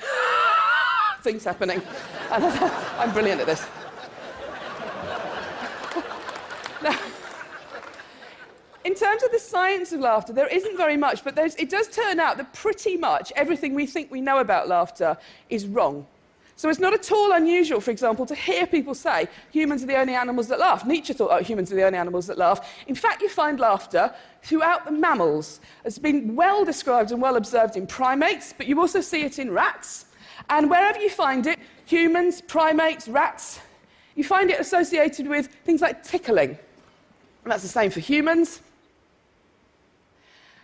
things 1.22 1.44
happening. 1.44 1.82
I'm 2.30 3.12
brilliant 3.12 3.40
at 3.40 3.46
this. 3.46 3.66
In 8.84 8.94
terms 8.94 9.22
of 9.22 9.30
the 9.30 9.38
science 9.38 9.92
of 9.92 10.00
laughter, 10.00 10.32
there 10.32 10.48
isn't 10.48 10.76
very 10.76 10.96
much, 10.96 11.24
but 11.24 11.38
it 11.38 11.70
does 11.70 11.88
turn 11.88 12.18
out 12.20 12.36
that 12.36 12.52
pretty 12.52 12.96
much 12.96 13.32
everything 13.36 13.74
we 13.74 13.86
think 13.86 14.10
we 14.10 14.20
know 14.20 14.38
about 14.38 14.68
laughter 14.68 15.16
is 15.50 15.66
wrong. 15.66 16.06
So 16.56 16.68
it's 16.68 16.78
not 16.78 16.92
at 16.92 17.10
all 17.10 17.32
unusual, 17.32 17.80
for 17.80 17.90
example, 17.90 18.26
to 18.26 18.34
hear 18.34 18.66
people 18.66 18.94
say 18.94 19.26
humans 19.50 19.82
are 19.82 19.86
the 19.86 19.96
only 19.96 20.14
animals 20.14 20.48
that 20.48 20.60
laugh. 20.60 20.86
Nietzsche 20.86 21.12
thought 21.12 21.30
oh, 21.32 21.42
humans 21.42 21.72
are 21.72 21.74
the 21.74 21.82
only 21.82 21.98
animals 21.98 22.26
that 22.26 22.38
laugh. 22.38 22.72
In 22.86 22.94
fact, 22.94 23.22
you 23.22 23.28
find 23.28 23.58
laughter 23.58 24.14
throughout 24.42 24.84
the 24.84 24.92
mammals. 24.92 25.60
It's 25.84 25.98
been 25.98 26.36
well 26.36 26.64
described 26.64 27.10
and 27.10 27.20
well 27.20 27.36
observed 27.36 27.76
in 27.76 27.86
primates, 27.86 28.52
but 28.56 28.66
you 28.66 28.78
also 28.80 29.00
see 29.00 29.22
it 29.22 29.38
in 29.38 29.50
rats. 29.50 30.06
And 30.50 30.68
wherever 30.68 31.00
you 31.00 31.10
find 31.10 31.46
it, 31.46 31.58
humans, 31.84 32.40
primates, 32.42 33.08
rats, 33.08 33.60
you 34.14 34.24
find 34.24 34.50
it 34.50 34.60
associated 34.60 35.26
with 35.26 35.46
things 35.64 35.80
like 35.80 36.04
tickling. 36.04 36.50
And 36.50 37.50
that's 37.52 37.62
the 37.62 37.68
same 37.68 37.90
for 37.90 38.00
humans. 38.00 38.60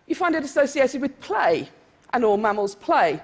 You 0.09 0.15
find 0.15 0.35
it 0.35 0.43
associated 0.43 1.01
with 1.01 1.19
play, 1.21 1.69
and 2.13 2.25
all 2.25 2.37
mammals 2.37 2.75
play. 2.75 3.23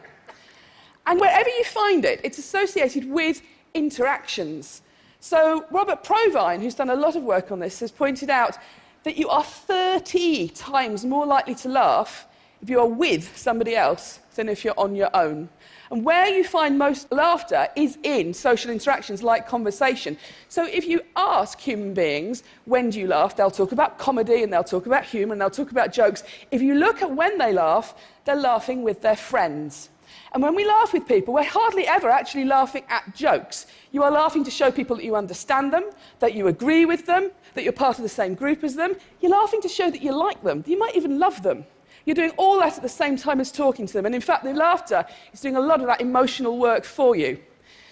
And 1.06 1.18
wherever 1.20 1.48
you 1.48 1.64
find 1.64 2.04
it, 2.04 2.20
it's 2.22 2.38
associated 2.38 3.10
with 3.10 3.42
interactions. 3.74 4.82
So, 5.20 5.64
Robert 5.70 6.04
Provine, 6.04 6.60
who's 6.60 6.74
done 6.74 6.90
a 6.90 6.94
lot 6.94 7.16
of 7.16 7.22
work 7.22 7.50
on 7.50 7.58
this, 7.58 7.80
has 7.80 7.90
pointed 7.90 8.30
out 8.30 8.58
that 9.04 9.16
you 9.16 9.28
are 9.28 9.42
30 9.42 10.48
times 10.48 11.04
more 11.04 11.26
likely 11.26 11.54
to 11.56 11.68
laugh 11.68 12.26
if 12.62 12.70
you 12.70 12.80
are 12.80 12.86
with 12.86 13.36
somebody 13.36 13.76
else 13.76 14.20
than 14.34 14.48
if 14.48 14.64
you're 14.64 14.78
on 14.78 14.94
your 14.94 15.10
own. 15.14 15.48
And 15.90 16.04
where 16.04 16.28
you 16.28 16.44
find 16.44 16.78
most 16.78 17.10
laughter 17.12 17.68
is 17.76 17.98
in 18.02 18.32
social 18.32 18.70
interactions 18.70 19.22
like 19.22 19.46
conversation. 19.46 20.16
So 20.48 20.64
if 20.66 20.86
you 20.86 21.00
ask 21.16 21.60
human 21.60 21.94
beings, 21.94 22.42
when 22.64 22.90
do 22.90 23.00
you 23.00 23.06
laugh? 23.06 23.36
They'll 23.36 23.50
talk 23.50 23.72
about 23.72 23.98
comedy 23.98 24.42
and 24.42 24.52
they'll 24.52 24.64
talk 24.64 24.86
about 24.86 25.04
humour 25.04 25.32
and 25.32 25.40
they'll 25.40 25.50
talk 25.50 25.70
about 25.70 25.92
jokes. 25.92 26.24
If 26.50 26.62
you 26.62 26.74
look 26.74 27.02
at 27.02 27.10
when 27.10 27.38
they 27.38 27.52
laugh, 27.52 27.94
they're 28.24 28.34
laughing 28.36 28.82
with 28.82 29.02
their 29.02 29.16
friends. 29.16 29.90
And 30.32 30.42
when 30.42 30.54
we 30.54 30.66
laugh 30.66 30.92
with 30.92 31.06
people, 31.06 31.32
we're 31.34 31.44
hardly 31.44 31.86
ever 31.86 32.10
actually 32.10 32.44
laughing 32.44 32.84
at 32.88 33.14
jokes. 33.14 33.66
You 33.92 34.02
are 34.02 34.10
laughing 34.10 34.42
to 34.44 34.50
show 34.50 34.70
people 34.70 34.96
that 34.96 35.04
you 35.04 35.14
understand 35.14 35.72
them, 35.72 35.84
that 36.18 36.34
you 36.34 36.48
agree 36.48 36.84
with 36.84 37.06
them, 37.06 37.30
that 37.54 37.62
you're 37.62 37.72
part 37.72 37.98
of 37.98 38.02
the 38.02 38.08
same 38.08 38.34
group 38.34 38.64
as 38.64 38.74
them. 38.74 38.96
You're 39.20 39.30
laughing 39.30 39.60
to 39.62 39.68
show 39.68 39.90
that 39.90 40.02
you 40.02 40.12
like 40.12 40.42
them, 40.42 40.64
you 40.66 40.78
might 40.78 40.96
even 40.96 41.18
love 41.18 41.42
them. 41.42 41.64
You're 42.04 42.14
doing 42.14 42.32
all 42.36 42.58
that 42.60 42.76
at 42.76 42.82
the 42.82 42.88
same 42.88 43.16
time 43.16 43.40
as 43.40 43.50
talking 43.50 43.86
to 43.86 43.92
them. 43.92 44.06
And 44.06 44.14
in 44.14 44.20
fact, 44.20 44.44
the 44.44 44.52
laughter 44.52 45.06
is 45.32 45.40
doing 45.40 45.56
a 45.56 45.60
lot 45.60 45.80
of 45.80 45.86
that 45.86 46.00
emotional 46.00 46.58
work 46.58 46.84
for 46.84 47.16
you. 47.16 47.38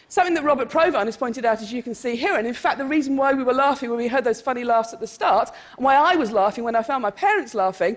Something 0.09 0.35
that 0.35 0.45
Robert 0.45 0.69
Provine 0.69 1.07
has 1.07 1.17
pointed 1.17 1.47
out, 1.47 1.63
as 1.63 1.73
you 1.73 1.83
can 1.83 1.95
see 1.95 2.17
here, 2.17 2.37
and 2.37 2.47
in 2.47 2.53
fact, 2.53 2.77
the 2.77 2.85
reason 2.85 3.17
why 3.17 3.33
we 3.33 3.43
were 3.43 3.55
laughing 3.55 3.89
when 3.89 3.99
we 3.99 4.09
heard 4.09 4.25
those 4.25 4.43
funny 4.43 4.63
laughs 4.63 4.93
at 4.93 5.01
the 5.01 5.07
start, 5.07 5.51
and 5.79 5.85
why 5.85 5.95
I 5.97 6.17
was 6.17 6.31
laughing 6.33 6.65
when 6.65 6.77
I 6.77 6.83
found 6.83 7.01
my 7.01 7.11
parents 7.11 7.55
laughing, 7.55 7.97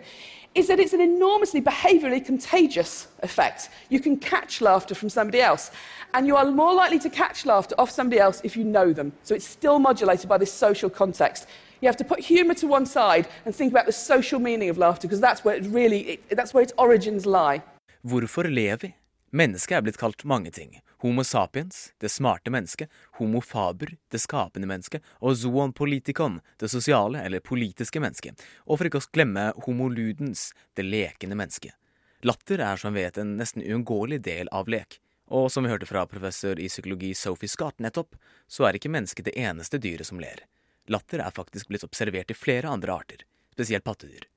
is 0.54 0.70
that 0.70 0.80
it's 0.80 0.94
an 0.94 1.02
enormously 1.02 1.62
behaviourally 1.62 2.26
contagious 2.26 3.10
effect. 3.22 3.70
You 3.90 4.00
can 4.00 4.16
catch 4.16 4.62
laughter 4.62 4.96
from 4.96 5.10
somebody 5.10 5.42
else, 5.42 5.72
and 6.14 6.26
you 6.26 6.38
are 6.38 6.50
more 6.50 6.74
likely 6.74 7.00
to 7.00 7.10
catch 7.10 7.46
laughter 7.46 7.76
off 7.78 7.92
somebody 7.92 8.22
else 8.22 8.40
if 8.46 8.56
you 8.56 8.64
know 8.64 8.94
them. 8.94 9.12
So 9.24 9.36
it's 9.36 9.46
still 9.46 9.80
modulated 9.80 10.30
by 10.30 10.38
this 10.38 10.54
social 10.54 10.90
context. 10.90 11.48
You 11.86 11.90
have 11.90 11.98
to 11.98 12.16
put 12.16 12.26
humour 12.26 12.56
to 12.56 12.68
one 12.68 12.88
side 12.88 13.28
and 13.46 13.56
think 13.56 13.72
about 13.72 13.86
the 13.86 13.92
social 13.92 14.42
meaning 14.42 14.72
of 14.72 14.78
laughter, 14.78 15.08
because 15.08 15.22
that's 15.22 15.46
where, 15.46 15.56
it 15.56 15.68
really, 15.68 16.20
that's 16.32 16.52
where 16.52 16.64
its 16.64 16.74
origins 16.78 17.26
lie. 17.28 17.62
Hvorfor 18.02 18.44
ler 18.44 18.78
vi? 18.78 18.96
Mennesket 19.30 19.78
er 19.78 19.82
blitt 19.82 19.98
kalt 19.98 20.24
mange 20.26 20.52
ting. 20.52 20.82
Homo 20.98 21.24
sapiens, 21.24 21.94
det 22.02 22.10
smarte 22.10 22.50
mennesket, 22.50 22.90
homo 23.20 23.42
faber, 23.42 23.94
det 24.10 24.18
skapende 24.24 24.68
mennesket, 24.68 25.04
og 25.22 25.36
zoon 25.38 25.74
politikon, 25.78 26.40
det 26.58 26.72
sosiale 26.74 27.22
eller 27.22 27.40
politiske 27.40 28.02
mennesket, 28.02 28.42
og 28.66 28.80
for 28.80 28.90
ikke 28.90 29.04
å 29.04 29.08
glemme 29.14 29.46
homo 29.68 29.92
ludens, 29.94 30.56
det 30.74 30.88
lekende 30.90 31.38
mennesket. 31.38 31.78
Latter 32.26 32.66
er 32.66 32.82
som 32.82 32.98
vi 32.98 33.06
vet 33.06 33.22
en 33.22 33.38
nesten 33.38 33.62
uunngåelig 33.62 34.24
del 34.26 34.50
av 34.50 34.74
lek, 34.74 34.98
og 35.30 35.52
som 35.54 35.62
vi 35.62 35.70
hørte 35.70 35.86
fra 35.94 36.08
professor 36.10 36.58
i 36.58 36.66
psykologi 36.66 37.14
Sophie 37.14 37.54
Scott 37.54 37.78
nettopp, 37.78 38.18
så 38.50 38.66
er 38.66 38.82
ikke 38.82 38.90
mennesket 38.98 39.30
det 39.30 39.38
eneste 39.38 39.78
dyret 39.78 40.10
som 40.10 40.18
ler. 40.18 40.48
Latter 40.88 41.20
er 41.20 41.32
faktisk 41.34 41.68
blitt 41.68 41.84
observert 41.84 42.32
i 42.32 42.38
flere 42.38 42.70
andre 42.70 42.94
arter, 42.94 43.24
spesielt 43.54 43.84
pattedyr. 43.84 44.28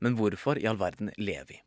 Men 0.00 0.16
hvorfor 0.18 0.58
i 0.60 0.66
all 0.68 0.76
verden 0.76 1.10
vi? 1.16 1.62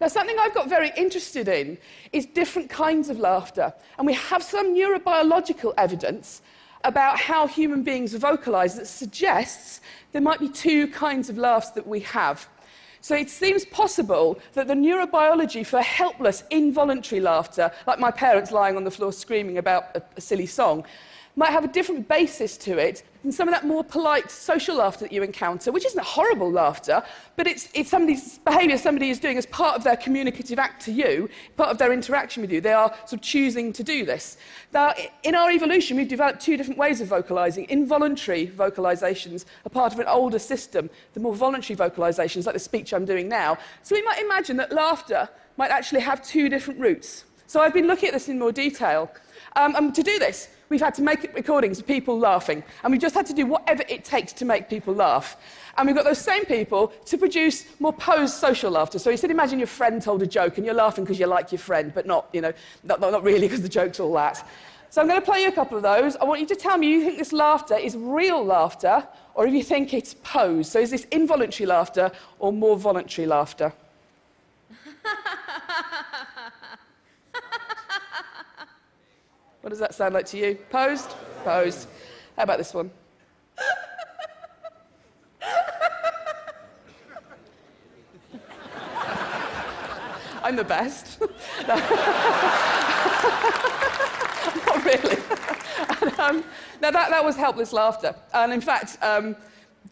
Now, 0.00 0.08
something 0.08 0.38
I've 0.38 0.54
got 0.54 0.68
very 0.68 0.92
interested 0.96 1.48
in 1.48 1.76
is 2.12 2.26
different 2.26 2.70
kinds 2.70 3.10
of 3.10 3.18
laughter. 3.18 3.72
And 3.98 4.06
we 4.06 4.14
have 4.14 4.42
some 4.42 4.74
neurobiological 4.74 5.74
evidence 5.76 6.42
about 6.84 7.18
how 7.18 7.46
human 7.46 7.82
beings 7.82 8.14
vocalize 8.14 8.76
that 8.76 8.86
suggests 8.86 9.80
there 10.12 10.22
might 10.22 10.40
be 10.40 10.48
two 10.48 10.88
kinds 10.88 11.28
of 11.28 11.36
laughs 11.36 11.70
that 11.70 11.86
we 11.86 12.00
have. 12.00 12.48
So 13.02 13.14
it 13.14 13.30
seems 13.30 13.64
possible 13.64 14.38
that 14.52 14.68
the 14.68 14.74
neurobiology 14.74 15.66
for 15.66 15.80
helpless, 15.80 16.44
involuntary 16.50 17.20
laughter, 17.20 17.70
like 17.86 17.98
my 17.98 18.10
parents 18.10 18.52
lying 18.52 18.76
on 18.76 18.84
the 18.84 18.90
floor 18.90 19.12
screaming 19.12 19.58
about 19.58 19.84
a, 19.96 20.02
a 20.16 20.20
silly 20.20 20.46
song, 20.46 20.84
might 21.40 21.52
have 21.52 21.64
a 21.64 21.68
different 21.68 22.06
basis 22.06 22.58
to 22.58 22.76
it 22.76 23.02
than 23.22 23.32
some 23.32 23.48
of 23.48 23.54
that 23.54 23.66
more 23.66 23.82
polite 23.82 24.30
social 24.30 24.76
laughter 24.76 25.06
that 25.06 25.12
you 25.12 25.22
encounter, 25.22 25.72
which 25.72 25.86
isn't 25.86 26.04
horrible 26.04 26.52
laughter, 26.52 27.02
but 27.36 27.46
it's, 27.46 27.70
it's 27.72 27.88
somebody's 27.88 28.38
behaviour 28.40 28.76
somebody 28.76 29.08
is 29.08 29.18
doing 29.18 29.38
as 29.38 29.46
part 29.46 29.74
of 29.74 29.82
their 29.82 29.96
communicative 29.96 30.58
act 30.58 30.82
to 30.84 30.92
you, 30.92 31.30
part 31.56 31.70
of 31.70 31.78
their 31.78 31.94
interaction 31.94 32.42
with 32.42 32.52
you. 32.52 32.60
They 32.60 32.74
are 32.74 32.94
sort 33.06 33.14
of 33.14 33.22
choosing 33.22 33.72
to 33.72 33.82
do 33.82 34.04
this. 34.04 34.36
Now, 34.74 34.92
in 35.22 35.34
our 35.34 35.50
evolution, 35.50 35.96
we've 35.96 36.08
developed 36.08 36.40
two 36.42 36.58
different 36.58 36.78
ways 36.78 37.00
of 37.00 37.08
vocalising. 37.08 37.66
Involuntary 37.70 38.46
vocalisations 38.46 39.46
are 39.64 39.70
part 39.70 39.94
of 39.94 39.98
an 39.98 40.08
older 40.08 40.38
system, 40.38 40.90
the 41.14 41.20
more 41.20 41.34
voluntary 41.34 41.74
vocalisations, 41.74 42.44
like 42.44 42.52
the 42.52 42.58
speech 42.58 42.92
I'm 42.92 43.06
doing 43.06 43.30
now. 43.30 43.56
So 43.82 43.94
we 43.94 44.02
might 44.02 44.20
imagine 44.20 44.58
that 44.58 44.72
laughter 44.72 45.26
might 45.56 45.70
actually 45.70 46.00
have 46.00 46.22
two 46.22 46.50
different 46.50 46.80
roots. 46.80 47.24
So 47.46 47.60
I've 47.60 47.74
been 47.74 47.86
looking 47.86 48.08
at 48.08 48.12
this 48.12 48.28
in 48.28 48.38
more 48.38 48.52
detail. 48.52 49.10
Um, 49.56 49.74
and 49.76 49.94
to 49.94 50.02
do 50.02 50.18
this, 50.18 50.48
we've 50.68 50.80
had 50.80 50.94
to 50.94 51.02
make 51.02 51.34
recordings 51.34 51.78
of 51.80 51.86
people 51.86 52.18
laughing. 52.18 52.62
And 52.82 52.92
we've 52.92 53.00
just 53.00 53.14
had 53.14 53.26
to 53.26 53.34
do 53.34 53.46
whatever 53.46 53.82
it 53.88 54.04
takes 54.04 54.32
to 54.34 54.44
make 54.44 54.68
people 54.68 54.94
laugh. 54.94 55.36
And 55.76 55.86
we've 55.86 55.96
got 55.96 56.04
those 56.04 56.18
same 56.18 56.44
people 56.44 56.88
to 57.06 57.18
produce 57.18 57.64
more 57.80 57.92
posed 57.92 58.34
social 58.34 58.70
laughter. 58.70 58.98
So 58.98 59.10
instead, 59.10 59.30
imagine 59.30 59.58
your 59.58 59.68
friend 59.68 60.00
told 60.00 60.22
a 60.22 60.26
joke 60.26 60.56
and 60.56 60.64
you're 60.64 60.74
laughing 60.74 61.04
because 61.04 61.18
you 61.18 61.26
like 61.26 61.52
your 61.52 61.58
friend, 61.58 61.92
but 61.94 62.06
not, 62.06 62.28
you 62.32 62.40
know, 62.40 62.52
not, 62.84 63.00
not, 63.00 63.12
not 63.12 63.22
really 63.22 63.46
because 63.46 63.62
the 63.62 63.68
joke's 63.68 64.00
all 64.00 64.12
that. 64.14 64.46
So 64.90 65.00
I'm 65.00 65.06
going 65.06 65.20
to 65.20 65.24
play 65.24 65.42
you 65.42 65.48
a 65.48 65.52
couple 65.52 65.76
of 65.76 65.84
those. 65.84 66.16
I 66.16 66.24
want 66.24 66.40
you 66.40 66.46
to 66.48 66.56
tell 66.56 66.76
me 66.76 66.88
you 66.88 67.04
think 67.04 67.18
this 67.18 67.32
laughter 67.32 67.76
is 67.76 67.96
real 67.96 68.44
laughter 68.44 69.06
or 69.34 69.46
if 69.46 69.54
you 69.54 69.62
think 69.62 69.94
it's 69.94 70.14
posed. 70.14 70.72
So 70.72 70.80
is 70.80 70.90
this 70.90 71.04
involuntary 71.12 71.66
laughter 71.66 72.10
or 72.40 72.52
more 72.52 72.76
voluntary 72.76 73.26
laughter? 73.26 73.72
What 79.60 79.70
does 79.70 79.78
that 79.78 79.94
sound 79.94 80.14
like 80.14 80.26
to 80.26 80.38
you? 80.38 80.58
Posed? 80.70 81.14
Posed. 81.44 81.88
How 82.36 82.44
about 82.44 82.58
this 82.58 82.72
one? 82.72 82.90
I'm 90.42 90.56
the 90.56 90.64
best. 90.64 91.20
Not 94.66 94.84
really. 94.84 95.16
And, 96.02 96.18
um, 96.20 96.44
now, 96.80 96.90
that, 96.90 97.10
that 97.10 97.22
was 97.24 97.36
helpless 97.36 97.72
laughter. 97.74 98.14
And 98.32 98.52
in 98.52 98.60
fact, 98.60 98.96
um, 99.02 99.36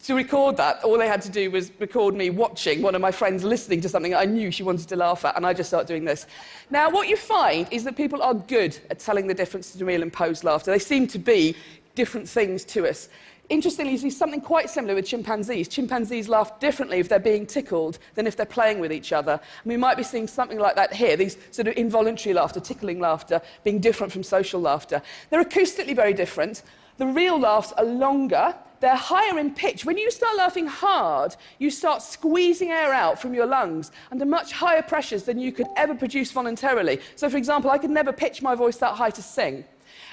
to 0.03 0.15
record 0.15 0.55
that, 0.57 0.83
all 0.83 0.97
they 0.97 1.07
had 1.07 1.21
to 1.23 1.29
do 1.29 1.51
was 1.51 1.71
record 1.79 2.15
me 2.15 2.29
watching 2.29 2.81
one 2.81 2.95
of 2.95 3.01
my 3.01 3.11
friends 3.11 3.43
listening 3.43 3.81
to 3.81 3.89
something 3.89 4.15
I 4.15 4.25
knew 4.25 4.49
she 4.49 4.63
wanted 4.63 4.87
to 4.89 4.95
laugh 4.95 5.25
at, 5.25 5.35
and 5.35 5.45
I 5.45 5.53
just 5.53 5.69
start 5.69 5.87
doing 5.87 6.05
this. 6.05 6.25
Now, 6.69 6.89
what 6.89 7.09
you 7.09 7.17
find 7.17 7.67
is 7.71 7.83
that 7.83 7.97
people 7.97 8.21
are 8.21 8.33
good 8.33 8.77
at 8.89 8.99
telling 8.99 9.27
the 9.27 9.33
difference 9.33 9.71
between 9.71 9.87
real 9.87 10.01
and 10.01 10.13
posed 10.13 10.43
laughter. 10.43 10.71
They 10.71 10.79
seem 10.79 11.07
to 11.07 11.19
be 11.19 11.55
different 11.95 12.29
things 12.29 12.63
to 12.65 12.87
us. 12.87 13.09
Interestingly, 13.49 13.93
you 13.93 13.97
see 13.97 14.11
something 14.11 14.41
quite 14.41 14.69
similar 14.69 14.93
with 14.93 15.07
chimpanzees. 15.07 15.67
Chimpanzees 15.67 16.29
laugh 16.29 16.59
differently 16.59 16.99
if 16.99 17.09
they're 17.09 17.19
being 17.19 17.47
tickled 17.47 17.97
than 18.13 18.27
if 18.27 18.37
they're 18.37 18.45
playing 18.45 18.79
with 18.79 18.93
each 18.93 19.11
other. 19.11 19.33
And 19.33 19.69
we 19.69 19.75
might 19.75 19.97
be 19.97 20.03
seeing 20.03 20.27
something 20.27 20.59
like 20.59 20.75
that 20.75 20.93
here, 20.93 21.17
these 21.17 21.35
sort 21.49 21.67
of 21.67 21.75
involuntary 21.75 22.35
laughter, 22.35 22.59
tickling 22.59 22.99
laughter, 22.99 23.41
being 23.63 23.79
different 23.79 24.13
from 24.13 24.21
social 24.21 24.61
laughter. 24.61 25.01
They're 25.29 25.43
acoustically 25.43 25.95
very 25.95 26.13
different. 26.13 26.61
The 26.99 27.07
real 27.07 27.39
laughs 27.39 27.71
are 27.71 27.85
longer, 27.85 28.53
they're 28.79 28.95
higher 28.95 29.37
in 29.39 29.53
pitch. 29.53 29.85
When 29.85 29.97
you 29.97 30.09
start 30.11 30.37
laughing 30.37 30.67
hard, 30.67 31.35
you 31.57 31.69
start 31.69 32.01
squeezing 32.01 32.69
air 32.69 32.93
out 32.93 33.21
from 33.21 33.33
your 33.33 33.45
lungs 33.45 33.91
under 34.11 34.25
much 34.25 34.51
higher 34.51 34.81
pressures 34.81 35.23
than 35.23 35.39
you 35.39 35.51
could 35.51 35.67
ever 35.75 35.95
produce 35.95 36.31
voluntarily. 36.31 36.99
So, 37.15 37.29
for 37.29 37.37
example, 37.37 37.71
I 37.71 37.77
could 37.77 37.89
never 37.89 38.11
pitch 38.13 38.41
my 38.41 38.55
voice 38.55 38.77
that 38.77 38.95
high 38.95 39.09
to 39.11 39.21
sing. 39.21 39.65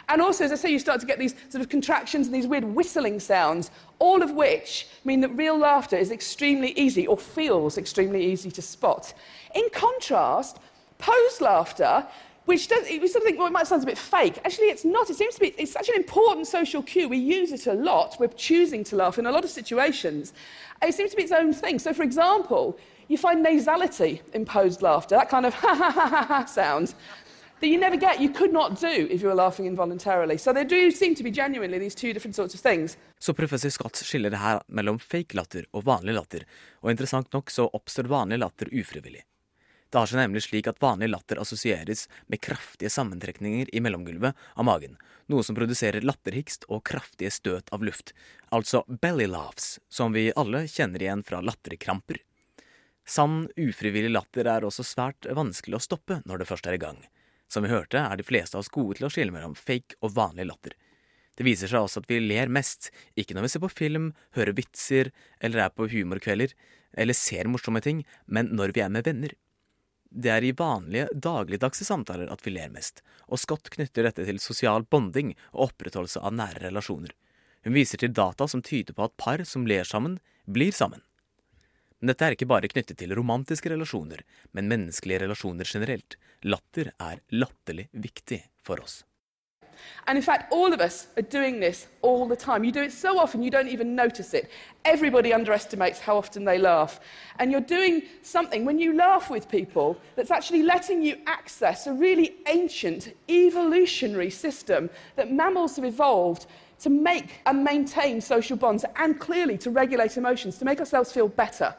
And 0.09 0.23
also, 0.23 0.45
as 0.45 0.53
I 0.53 0.55
say, 0.55 0.71
you 0.71 0.79
start 0.79 1.01
to 1.01 1.07
get 1.07 1.19
these 1.19 1.35
sort 1.49 1.63
of 1.63 1.69
contractions 1.69 2.27
and 2.27 2.35
these 2.35 2.47
weird 2.47 2.65
whistling 2.65 3.19
sounds, 3.19 3.71
all 3.99 4.23
of 4.23 4.31
which 4.31 4.87
mean 5.05 5.21
that 5.21 5.31
real 5.31 5.59
laughter 5.59 5.97
is 5.97 6.13
extremely 6.13 6.71
easy 6.73 7.07
or 7.07 7.17
feels 7.17 7.77
extremely 7.77 8.25
easy 8.25 8.51
to 8.53 8.63
spot. 8.63 9.15
In 9.55 9.69
contrast, 9.73 10.59
posed 10.99 11.41
laughter 11.41 12.07
which 12.47 12.69
does, 12.69 12.89
we 12.89 13.07
sort 13.07 13.23
of 13.23 13.23
think, 13.25 13.39
well, 13.39 13.49
it 13.49 13.53
might 13.53 13.67
sound 13.67 13.83
a 13.83 13.87
bit 13.87 13.99
fake. 13.99 14.39
Actually, 14.45 14.69
it's 14.69 14.85
not. 14.85 15.11
It 15.11 15.17
seems 15.17 15.35
to 15.35 15.41
be, 15.41 15.55
it's 15.59 15.73
such 15.73 15.89
an 15.89 15.97
important 15.97 16.47
social 16.47 16.83
cue. 16.83 17.09
We 17.09 17.19
use 17.19 17.53
it 17.53 17.67
a 17.67 17.75
lot. 17.75 18.17
We're 18.19 18.29
choosing 18.29 18.85
to 18.85 18.97
laugh 18.97 19.19
in 19.19 19.27
a 19.27 19.33
lot 19.33 19.45
of 19.45 19.51
situations. 19.51 20.33
It 20.81 20.95
seems 20.95 21.11
to 21.11 21.17
be 21.17 21.25
its 21.25 21.33
own 21.33 21.53
thing. 21.53 21.79
So, 21.79 21.93
for 21.93 22.05
example, 22.05 22.79
you 23.09 23.19
find 23.19 23.45
nasality 23.45 24.21
imposed 24.33 24.81
laughter, 24.81 25.17
that 25.17 25.29
kind 25.29 25.45
of 25.45 25.55
ha 25.63 25.75
ha 25.75 25.91
ha 25.91 26.09
ha 26.09 26.23
ha 26.23 26.45
sound 26.47 26.95
that 27.61 27.69
you 27.69 27.79
never 27.79 27.97
get, 27.97 28.21
you 28.21 28.29
could 28.33 28.53
not 28.53 28.81
do 28.81 29.09
if 29.11 29.23
you 29.23 29.29
were 29.29 29.35
laughing 29.35 29.67
involuntarily. 29.67 30.39
So 30.39 30.53
there 30.53 30.65
do 30.65 30.91
seem 30.91 31.15
to 31.15 31.23
be 31.23 31.31
genuinely 31.31 31.79
these 31.79 31.95
two 31.95 32.13
different 32.13 32.37
sorts 32.37 32.55
of 32.55 32.61
things. 32.61 32.97
Så 33.19 33.35
professor 33.35 33.71
Scott 33.71 33.97
skiller 33.97 34.31
det 34.31 34.37
her 34.37 34.63
mellom 34.67 34.99
fake 34.99 35.35
latter 35.35 35.65
og 35.73 35.85
vanlig 35.85 36.15
latter, 36.15 36.45
og 36.83 36.91
interessant 36.91 37.33
nok 37.33 37.51
så 37.51 37.67
oppstår 37.73 38.05
vanlig 38.13 38.39
latter 38.39 38.69
ufrivillig. 38.73 39.25
Det 39.91 40.01
har 40.01 40.11
seg 40.11 40.19
nemlig 40.19 40.43
slik 40.45 40.67
at 40.67 40.81
vanlig 40.83 41.09
latter 41.13 41.39
assosieres 41.39 42.07
med 42.27 42.43
kraftige 42.43 42.91
sammentrekninger 42.91 43.71
i 43.73 43.83
mellomgulvet 43.85 44.35
av 44.59 44.67
magen, 44.67 44.97
noe 45.31 45.47
som 45.47 45.57
produserer 45.59 46.05
latterhikst 46.05 46.67
og 46.69 46.83
kraftige 46.91 47.31
støt 47.35 47.71
av 47.75 47.85
luft, 47.87 48.13
altså 48.51 48.83
belly 48.89 49.29
laughs, 49.31 49.77
som 49.89 50.17
vi 50.17 50.33
alle 50.35 50.67
kjenner 50.71 51.03
igjen 51.03 51.23
fra 51.27 51.43
latterkramper. 51.45 52.19
Sann, 53.07 53.45
ufrivillig 53.55 54.11
latter 54.11 54.49
er 54.51 54.67
også 54.67 54.83
svært 54.83 55.29
vanskelig 55.31 55.79
å 55.79 55.85
stoppe 55.85 56.19
når 56.27 56.43
det 56.43 56.49
først 56.51 56.67
er 56.67 56.75
i 56.75 56.83
gang. 56.83 56.99
Som 57.47 57.63
vi 57.63 57.71
hørte, 57.71 58.01
er 58.03 58.19
de 58.19 58.27
fleste 58.27 58.59
av 58.59 58.65
oss 58.65 58.73
gode 58.75 58.99
til 58.99 59.07
å 59.07 59.13
skille 59.15 59.31
mellom 59.31 59.55
fake 59.55 60.01
og 60.03 60.17
vanlig 60.17 60.49
latter. 60.49 60.75
Det 61.37 61.45
viser 61.47 61.71
seg 61.71 61.85
også 61.85 62.03
at 62.03 62.11
vi 62.11 62.19
ler 62.25 62.51
mest, 62.51 62.91
ikke 63.15 63.37
når 63.37 63.47
vi 63.47 63.53
ser 63.53 63.63
på 63.63 63.71
film, 63.71 64.11
hører 64.35 64.57
vitser 64.57 65.13
eller 65.39 65.67
er 65.67 65.75
på 65.77 65.87
humorkvelder, 65.93 66.55
eller 66.97 67.15
ser 67.15 67.47
morsomme 67.53 67.83
ting, 67.85 68.03
men 68.27 68.51
når 68.57 68.75
vi 68.75 68.83
er 68.83 68.91
med 68.91 69.07
venner. 69.07 69.37
Det 70.17 70.31
er 70.33 70.45
i 70.49 70.55
vanlige, 70.57 71.11
dagligdagse 71.13 71.85
samtaler 71.85 72.31
at 72.33 72.41
vi 72.47 72.55
ler 72.55 72.71
mest, 72.73 73.03
og 73.29 73.41
Scott 73.43 73.69
knytter 73.75 74.07
dette 74.07 74.25
til 74.25 74.39
sosial 74.41 74.87
bonding 74.89 75.35
og 75.51 75.67
opprettholdelse 75.67 76.23
av 76.25 76.33
nære 76.39 76.63
relasjoner. 76.71 77.13
Hun 77.67 77.77
viser 77.77 78.01
til 78.01 78.15
data 78.17 78.47
som 78.49 78.63
tyder 78.65 78.97
på 78.97 79.05
at 79.05 79.17
par 79.21 79.45
som 79.45 79.67
ler 79.69 79.85
sammen, 79.85 80.17
blir 80.49 80.73
sammen. 80.73 81.03
Men 82.01 82.13
dette 82.13 82.25
er 82.25 82.37
ikke 82.37 82.49
bare 82.49 82.71
knyttet 82.73 82.97
til 83.01 83.13
romantiske 83.19 83.73
relasjoner, 83.73 84.23
men 84.57 84.71
menneskelige 84.73 85.25
relasjoner 85.27 85.69
generelt. 85.69 86.17
Latter 86.49 86.95
er 86.97 87.21
latterlig 87.37 87.89
viktig 87.93 88.41
for 88.65 88.81
oss. 88.85 89.03
And 90.07 90.17
in 90.17 90.23
fact, 90.23 90.53
all 90.53 90.73
of 90.73 90.81
us 90.81 91.09
are 91.17 91.23
doing 91.23 91.61
this 91.61 91.87
all 92.03 92.27
the 92.27 92.37
time. 92.37 92.65
You 92.65 92.73
do 92.73 92.83
it 92.83 92.93
so 92.93 93.19
often 93.19 93.43
you 93.43 93.51
don't 93.51 93.69
even 93.69 93.95
notice 93.95 94.35
it. 94.35 94.51
Everybody 94.85 95.33
underestimates 95.33 95.99
how 95.99 96.17
often 96.17 96.45
they 96.45 96.59
laugh. 96.59 97.01
And 97.39 97.51
you're 97.51 97.61
doing 97.61 98.03
something 98.23 98.65
when 98.65 98.79
you 98.79 98.95
laugh 98.95 99.31
with 99.31 99.49
people 99.49 99.99
that's 100.15 100.31
actually 100.31 100.63
letting 100.63 101.03
you 101.03 101.17
access 101.27 101.87
a 101.87 101.93
really 101.93 102.37
ancient 102.47 103.15
evolutionary 103.29 104.31
system 104.31 104.91
that 105.17 105.33
mammals 105.33 105.77
have 105.77 105.85
evolved 105.85 106.47
to 106.81 106.91
make 106.91 107.41
and 107.47 107.65
maintain 107.65 108.21
social 108.21 108.57
bonds 108.57 108.85
and 108.97 109.19
clearly 109.19 109.57
to 109.59 109.71
regulate 109.71 110.17
emotions, 110.17 110.59
to 110.59 110.65
make 110.65 110.79
ourselves 110.79 111.11
feel 111.13 111.29
better. 111.29 111.75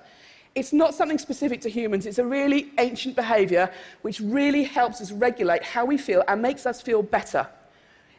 It's 0.55 0.73
not 0.73 0.95
something 0.95 1.19
specific 1.19 1.61
to 1.61 1.69
humans, 1.69 2.07
it's 2.07 2.17
a 2.17 2.25
really 2.25 2.71
ancient 2.79 3.15
behavior 3.15 3.71
which 4.01 4.19
really 4.19 4.63
helps 4.63 5.01
us 5.01 5.11
regulate 5.11 5.61
how 5.61 5.85
we 5.85 5.99
feel 5.99 6.23
and 6.27 6.41
makes 6.41 6.65
us 6.65 6.81
feel 6.81 7.03
better. 7.03 7.47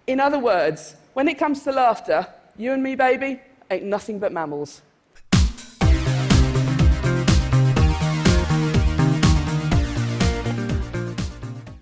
In 0.09 0.21
other 0.21 0.39
words, 0.39 0.97
when 1.13 1.29
it 1.29 1.39
comes 1.39 1.65
to 1.65 1.71
laughter, 1.71 2.27
you 2.57 2.73
and 2.73 2.83
me, 2.83 2.97
baby, 2.97 3.41
ain't 3.71 3.85
nothing 3.85 4.19
but 4.19 4.33
mammals. 4.33 4.81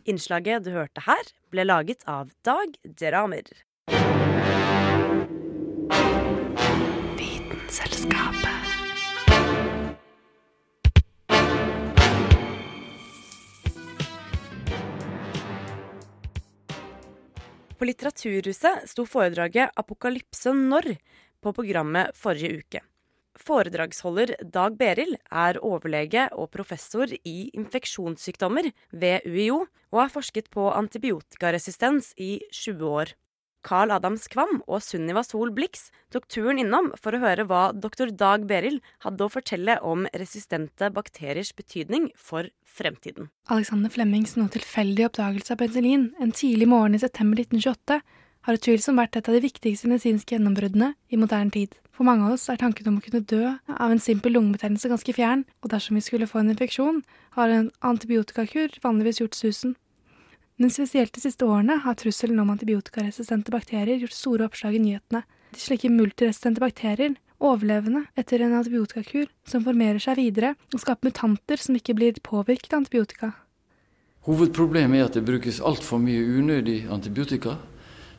Innslaget 0.04 0.64
du 0.64 0.72
hørte 0.74 1.06
her, 1.06 1.30
ble 1.54 1.68
laget 1.70 2.02
av 2.06 2.34
Dag 2.42 2.74
Dramer. 2.98 3.46
På 17.76 17.84
Litteraturhuset 17.84 18.88
sto 18.88 19.04
foredraget 19.04 19.70
'Apokalypse 19.76 20.52
når?' 20.56 20.96
på 21.44 21.52
programmet 21.52 22.14
forrige 22.16 22.62
uke. 22.62 22.80
Foredragsholder 23.36 24.32
Dag 24.40 24.78
Beril 24.80 25.12
er 25.30 25.58
overlege 25.60 26.24
og 26.32 26.48
professor 26.50 27.04
i 27.04 27.50
infeksjonssykdommer 27.52 28.70
ved 28.92 29.28
UiO, 29.28 29.66
og 29.92 30.00
har 30.00 30.08
forsket 30.08 30.48
på 30.50 30.70
antibiotikaresistens 30.72 32.14
i 32.16 32.40
20 32.50 32.88
år. 32.88 33.12
Carl 33.66 33.90
Adams 33.90 34.28
Kvam 34.30 34.60
og 34.66 34.82
Sunniva 34.84 35.24
Sol 35.26 35.50
Blix 35.54 35.88
tok 36.14 36.28
turen 36.30 36.60
innom 36.62 36.92
for 37.02 37.16
å 37.16 37.22
høre 37.22 37.46
hva 37.50 37.62
doktor 37.74 38.12
Dag 38.14 38.46
Beril 38.46 38.78
hadde 39.04 39.26
å 39.26 39.32
fortelle 39.32 39.78
om 39.82 40.06
resistente 40.14 40.90
bakteriers 40.94 41.50
betydning 41.56 42.12
for 42.14 42.46
fremtiden. 42.76 43.32
Alexander 43.50 43.90
Flemmings 43.90 44.36
noe 44.38 44.52
tilfeldig 44.54 45.08
oppdagelse 45.08 45.56
av 45.56 45.62
penicillin 45.62 46.12
en 46.22 46.34
tidlig 46.36 46.70
morgen 46.70 46.94
i 46.94 47.02
september 47.02 47.42
1928 47.42 47.98
har 48.46 48.60
utvilsomt 48.60 49.00
vært 49.00 49.18
et 49.18 49.26
av 49.26 49.34
de 49.34 49.42
viktigste 49.42 49.90
medisinske 49.90 50.36
gjennombruddene 50.36 50.92
i 51.10 51.18
moderne 51.18 51.50
tid. 51.50 51.74
For 51.96 52.06
mange 52.06 52.28
av 52.28 52.36
oss 52.36 52.44
er 52.52 52.60
tanken 52.60 52.86
om 52.90 53.00
å 53.00 53.02
kunne 53.02 53.24
dø 53.26 53.40
av 53.72 53.90
en 53.90 54.02
simpel 54.02 54.36
lungebetennelse 54.36 54.90
ganske 54.92 55.14
fjern, 55.16 55.42
og 55.64 55.72
dersom 55.72 55.98
vi 55.98 56.04
skulle 56.04 56.28
få 56.30 56.42
en 56.42 56.52
infeksjon, 56.52 57.00
har 57.34 57.50
en 57.50 57.72
antibiotikakur 57.88 58.76
vanligvis 58.84 59.22
gjort 59.24 59.38
susen. 59.38 59.74
Men 60.56 60.70
spesielt 60.72 61.12
de 61.12 61.20
siste 61.20 61.44
årene 61.44 61.76
har 61.84 61.96
trusselen 62.00 62.38
om 62.40 62.50
antibiotikaresistente 62.50 63.52
bakterier 63.52 64.00
gjort 64.00 64.16
store 64.16 64.46
oppslag 64.48 64.78
i 64.78 64.80
nyhetene. 64.80 65.22
De 65.52 65.60
slike 65.60 65.90
multiresistente 65.92 66.62
bakterier, 66.64 67.16
overlevende 67.36 68.06
etter 68.16 68.40
en 68.40 68.54
antibiotikakur, 68.56 69.28
som 69.44 69.64
formerer 69.66 70.00
seg 70.00 70.16
videre 70.16 70.54
og 70.72 70.80
skaper 70.80 71.10
mutanter 71.10 71.60
som 71.60 71.76
ikke 71.76 71.96
blir 71.98 72.20
påvirket 72.24 72.72
av 72.72 72.84
antibiotika. 72.84 73.34
Hovedproblemet 74.26 74.98
er 74.98 75.10
at 75.10 75.18
det 75.18 75.26
brukes 75.28 75.60
altfor 75.60 76.00
mye 76.02 76.24
unødig 76.24 76.86
antibiotika. 76.90 77.58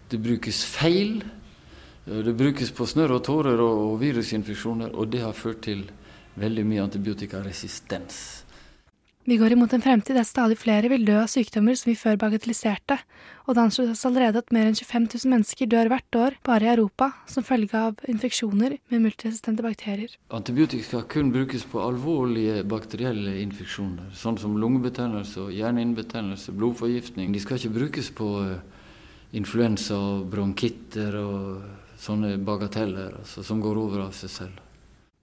Det 0.08 0.22
brukes 0.22 0.62
feil. 0.64 1.24
Det 2.06 2.38
brukes 2.38 2.70
på 2.72 2.86
snørr 2.88 3.18
og 3.18 3.26
tårer 3.28 3.60
og 3.60 3.98
virusinfeksjoner, 4.00 4.94
og 4.94 5.10
det 5.12 5.26
har 5.26 5.36
ført 5.36 5.66
til 5.66 5.88
veldig 6.40 6.64
mye 6.70 6.86
antibiotikaresistens. 6.86 8.47
Vi 9.28 9.36
går 9.38 9.52
imot 9.52 9.74
en 9.76 9.82
fremtid 9.84 10.16
der 10.16 10.24
stadig 10.24 10.56
flere 10.56 10.88
vil 10.88 11.02
dø 11.04 11.18
av 11.20 11.26
sykdommer 11.28 11.76
som 11.76 11.90
vi 11.90 11.98
før 12.00 12.16
bagatelliserte, 12.22 12.96
og 13.44 13.58
det 13.58 13.64
anslås 13.66 14.06
allerede 14.08 14.40
at 14.40 14.54
mer 14.56 14.70
enn 14.70 14.78
25 14.78 15.08
000 15.18 15.32
mennesker 15.34 15.68
dør 15.68 15.90
hvert 15.92 16.16
år 16.16 16.38
bare 16.48 16.64
i 16.64 16.70
Europa 16.72 17.10
som 17.28 17.44
følge 17.44 17.76
av 17.76 18.00
infeksjoner 18.08 18.78
med 18.88 19.04
multiresistente 19.04 19.66
bakterier. 19.66 20.14
Antibiotika 20.32 21.02
kun 21.12 21.34
brukes 21.36 21.66
på 21.68 21.82
alvorlige 21.84 22.62
bakterielle 22.72 23.34
infeksjoner, 23.42 24.14
sånn 24.16 24.40
som 24.40 24.56
lungebetennelse, 24.64 25.50
og 25.50 25.52
hjernehinnebetennelse, 25.58 26.56
blodforgiftning. 26.56 27.36
De 27.36 27.44
skal 27.44 27.60
ikke 27.60 27.76
brukes 27.82 28.14
på 28.16 28.30
influensa, 29.36 30.00
bronkitter 30.24 31.20
og 31.20 32.00
sånne 32.00 32.38
bagateller 32.48 33.20
altså, 33.20 33.44
som 33.44 33.60
går 33.60 33.84
over 33.84 34.06
av 34.08 34.16
seg 34.16 34.32
selv. 34.32 34.64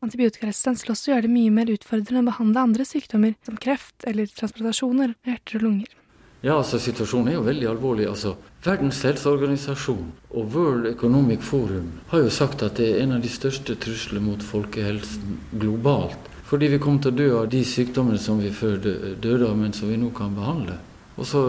Antibiotikaresistens 0.05 0.85
vil 0.85 0.95
også 0.95 1.12
gjøre 1.12 1.27
det 1.27 1.35
mye 1.35 1.53
mer 1.55 1.73
utfordrende 1.73 2.25
å 2.25 2.31
behandle 2.31 2.64
andre 2.69 2.87
sykdommer, 2.88 3.37
som 3.47 3.59
kreft 3.61 4.05
eller 4.09 4.29
transplantasjoner 4.31 5.14
av 5.14 5.31
hjerter 5.31 5.61
og 5.61 5.69
lunger. 5.69 5.93
Ja, 6.45 6.59
altså 6.59 6.77
Situasjonen 6.77 7.31
er 7.33 7.38
jo 7.38 7.47
veldig 7.47 7.69
alvorlig. 7.71 8.05
altså 8.11 8.35
Verdens 8.64 9.01
helseorganisasjon 9.07 10.11
og 10.37 10.53
World 10.53 10.90
Economic 10.90 11.40
Forum 11.40 11.87
har 12.11 12.21
jo 12.21 12.33
sagt 12.33 12.62
at 12.62 12.77
det 12.77 12.90
er 12.90 13.03
en 13.05 13.17
av 13.17 13.25
de 13.25 13.31
største 13.33 13.77
truslene 13.81 14.21
mot 14.27 14.45
folkehelsen 14.45 15.38
globalt. 15.57 16.29
Fordi 16.45 16.69
vi 16.69 16.79
kommer 16.79 17.01
til 17.01 17.14
å 17.14 17.17
dø 17.17 17.29
av 17.38 17.49
de 17.49 17.62
sykdommene 17.64 18.21
som 18.21 18.43
vi 18.45 18.53
før 18.53 18.77
døde 18.77 19.49
av, 19.49 19.57
men 19.57 19.73
som 19.73 19.88
vi 19.88 19.97
nå 19.97 20.12
kan 20.17 20.37
behandle. 20.37 20.77
Og 21.17 21.25
så 21.31 21.40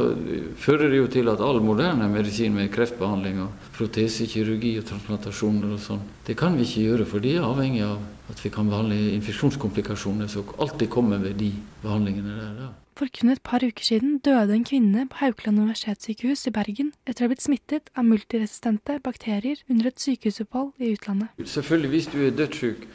fører 0.62 0.92
det 0.94 1.02
jo 1.02 1.12
til 1.12 1.28
at 1.28 1.42
all 1.44 1.60
moderne 1.60 2.08
medisin 2.08 2.56
med 2.56 2.72
kreftbehandling 2.74 3.42
og 3.44 3.70
protesekirurgi 3.76 4.78
og 4.80 4.88
transplantasjoner 4.92 5.74
og 5.76 5.82
sånn, 5.82 6.04
det 6.28 6.38
kan 6.40 6.56
vi 6.56 6.68
ikke 6.68 6.86
gjøre, 6.86 7.08
for 7.10 7.24
de 7.24 7.36
er 7.36 7.48
avhengig 7.48 7.84
av 7.84 8.00
at 8.30 8.42
vi 8.42 8.50
kan 8.50 8.70
behandle 8.70 8.98
infeksjonskomplikasjoner 9.16 10.28
som 10.32 10.50
alltid 10.60 10.90
kommer 10.90 11.22
ved 11.22 11.38
de 11.40 11.52
behandlingene 11.84 12.36
der. 12.40 12.58
da. 12.60 12.72
For 12.96 13.12
kun 13.12 13.30
et 13.30 13.42
par 13.44 13.60
uker 13.60 13.84
siden 13.84 14.20
døde 14.24 14.56
en 14.56 14.64
kvinne 14.64 15.08
på 15.12 15.20
Haukeland 15.20 15.60
universitetssykehus 15.60 16.48
i 16.48 16.54
Bergen 16.56 16.94
etter 17.04 17.26
å 17.26 17.28
ha 17.28 17.32
blitt 17.34 17.44
smittet 17.44 17.90
av 17.92 18.08
multiresistente 18.08 19.02
bakterier 19.04 19.60
under 19.70 19.90
et 19.90 20.00
sykehusopphold 20.00 20.72
i 20.80 20.94
utlandet. 20.96 21.34
Selvfølgelig, 21.44 21.92
hvis 21.92 22.08
du 22.14 22.22
er 22.24 22.38
dødssyk, 22.38 22.88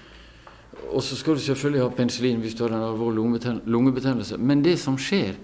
og 0.89 1.03
så 1.05 1.19
skal 1.21 1.37
du 1.37 1.45
selvfølgelig 1.45 1.83
ha 1.85 1.93
penicillin 1.95 2.41
hvis 2.41 2.57
du 2.57 2.65
har 2.65 2.73
en 2.73 2.87
alvorlig 2.89 3.45
lungebetennelse, 3.69 4.39
men 4.39 4.65
det 4.65 4.79
som 4.81 4.97
skjer, 4.99 5.37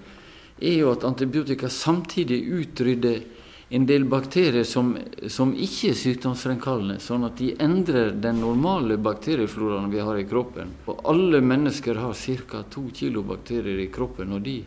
er 0.57 0.79
jo 0.81 0.91
at 0.95 1.05
antibiotika 1.05 1.69
samtidig 1.69 2.41
utrydder 2.57 3.21
en 3.69 3.87
del 3.87 4.05
bakterier 4.05 4.65
som, 4.65 4.93
som 5.29 5.51
ikke 5.53 5.91
er 5.91 5.99
sykdomsfremkallende, 5.99 7.01
sånn 7.03 7.27
at 7.27 7.41
de 7.41 7.51
endrer 7.63 8.13
den 8.23 8.39
normale 8.39 8.99
bakteriefloraen 9.03 9.91
vi 9.91 10.05
har 10.07 10.21
i 10.21 10.27
kroppen. 10.29 10.71
Og 10.87 11.03
alle 11.11 11.41
mennesker 11.43 11.99
har 11.99 12.15
ca. 12.15 12.63
to 12.71 12.87
kilo 12.95 13.25
bakterier 13.27 13.83
i 13.83 13.91
kroppen, 13.91 14.33
og 14.33 14.47
de 14.47 14.61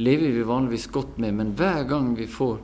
lever 0.00 0.32
vi 0.32 0.48
vanligvis 0.48 0.88
godt 0.88 1.18
med. 1.18 1.34
Men 1.34 1.52
hver 1.58 1.84
gang 1.84 2.14
vi 2.16 2.26
får 2.26 2.58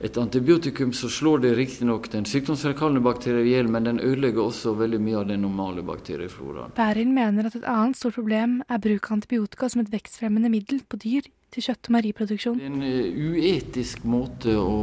et 0.00 0.16
antibiotikum, 0.16 0.92
så 0.92 1.08
slår 1.08 1.44
det 1.44 1.54
riktignok 1.54 2.08
den 2.12 2.24
sykdomsfremkallende 2.24 3.04
bakterien 3.04 3.46
i 3.46 3.52
hjel, 3.52 3.68
men 3.68 3.84
den 3.84 4.00
ødelegger 4.00 4.42
også 4.48 4.72
veldig 4.80 5.04
mye 5.04 5.20
av 5.20 5.28
den 5.28 5.44
normale 5.44 5.84
bakteriefloraen. 5.84 6.72
Bærin 6.76 7.12
mener 7.12 7.52
at 7.52 7.60
et 7.60 7.68
annet 7.68 8.00
stort 8.00 8.16
problem 8.16 8.62
er 8.68 8.80
bruk 8.80 9.10
av 9.10 9.20
antibiotika 9.20 9.68
som 9.68 9.84
et 9.84 9.92
vekstfremmende 9.92 10.48
middel 10.52 10.80
på 10.88 11.00
dyr 11.04 11.28
til 11.54 11.64
kjøtt- 11.68 11.88
og 11.88 11.94
meieriproduksjon. 11.96 12.60
Er 12.60 12.70
en 12.70 12.84
eh, 12.84 13.14
uetisk 13.14 14.04
måte 14.08 14.54
å, 14.58 14.76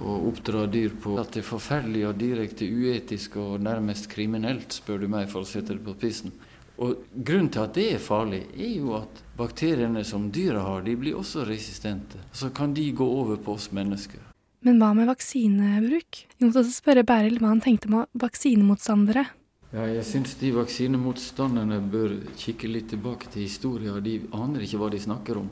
å 0.00 0.18
oppdra 0.30 0.66
dyr 0.72 0.96
på. 1.02 1.16
At 1.20 1.36
det 1.36 1.44
er 1.44 1.48
forferdelig 1.50 2.06
og 2.08 2.18
direkte 2.20 2.68
uetisk 2.68 3.38
og 3.42 3.60
nærmest 3.64 4.10
kriminelt, 4.12 4.80
spør 4.80 5.04
du 5.04 5.10
meg, 5.12 5.28
for 5.32 5.44
å 5.44 5.48
sette 5.48 5.76
det 5.76 5.84
på 5.84 5.96
spissen. 5.98 6.34
Og 6.76 7.06
Grunnen 7.14 7.48
til 7.52 7.64
at 7.64 7.76
det 7.76 7.86
er 7.94 8.02
farlig, 8.02 8.42
er 8.52 8.74
jo 8.74 8.96
at 8.98 9.22
bakteriene 9.36 10.02
som 10.04 10.28
dyra 10.32 10.64
har, 10.64 10.84
de 10.84 10.96
blir 11.00 11.16
også 11.16 11.46
resistente. 11.48 12.20
Så 12.36 12.50
kan 12.56 12.74
de 12.76 12.90
gå 12.92 13.06
over 13.06 13.40
på 13.40 13.56
oss 13.56 13.70
mennesker. 13.72 14.20
Men 14.66 14.80
hva 14.82 14.90
med 14.96 15.08
vaksinebruk? 15.08 16.24
Vi 16.36 16.44
måtte 16.44 16.64
også 16.64 16.80
spørre 16.80 17.06
Bærild 17.06 17.40
hva 17.40 17.52
han 17.52 17.62
tenkte 17.64 17.88
om 17.88 18.04
vaksinemotstandere. 18.20 19.28
Ja, 19.74 19.84
jeg 19.90 20.04
syns 20.08 20.36
de 20.40 20.52
vaksinemotstanderne 20.54 21.80
bør 21.92 22.14
kikke 22.38 22.68
litt 22.70 22.88
tilbake 22.92 23.28
til 23.32 23.44
historien. 23.44 23.98
De 24.04 24.20
aner 24.36 24.64
ikke 24.64 24.78
hva 24.80 24.90
de 24.92 25.00
snakker 25.02 25.40
om. 25.42 25.50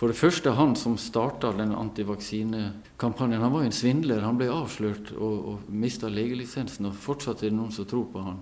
For 0.00 0.08
det 0.08 0.16
første, 0.16 0.54
han 0.56 0.70
som 0.80 0.94
starta 0.96 1.50
den 1.52 1.74
antivaksinekampanjen, 1.76 3.42
han 3.42 3.52
var 3.52 3.66
en 3.66 3.74
svindler. 3.76 4.22
Han 4.24 4.38
ble 4.40 4.46
avslørt 4.48 5.10
og, 5.12 5.34
og 5.50 5.66
mista 5.68 6.08
legelisensen, 6.08 6.86
og 6.88 6.96
fortsatt 6.96 7.42
er 7.42 7.50
det 7.50 7.58
noen 7.58 7.74
som 7.76 7.84
tror 7.84 8.06
på 8.08 8.22
han. 8.24 8.38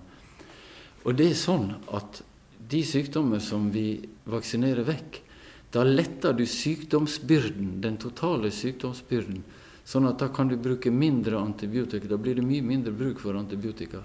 Og 1.02 1.16
det 1.18 1.32
er 1.32 1.40
sånn 1.40 1.72
at 1.98 2.20
de 2.70 2.82
sykdommer 2.86 3.42
som 3.42 3.72
vi 3.74 3.88
vaksinerer 4.30 4.86
vekk, 4.86 5.18
da 5.74 5.82
letter 5.82 6.36
du 6.38 6.44
sykdomsbyrden, 6.46 7.80
den 7.82 7.98
totale 7.98 8.52
sykdomsbyrden. 8.54 9.42
Sånn 9.82 10.06
at 10.06 10.22
da 10.22 10.30
kan 10.30 10.46
du 10.46 10.54
bruke 10.62 10.94
mindre 10.94 11.42
antibiotika. 11.42 12.06
Da 12.06 12.20
blir 12.22 12.38
det 12.38 12.46
mye 12.46 12.62
mindre 12.62 12.94
bruk 12.94 13.18
for 13.24 13.34
antibiotika. 13.34 14.04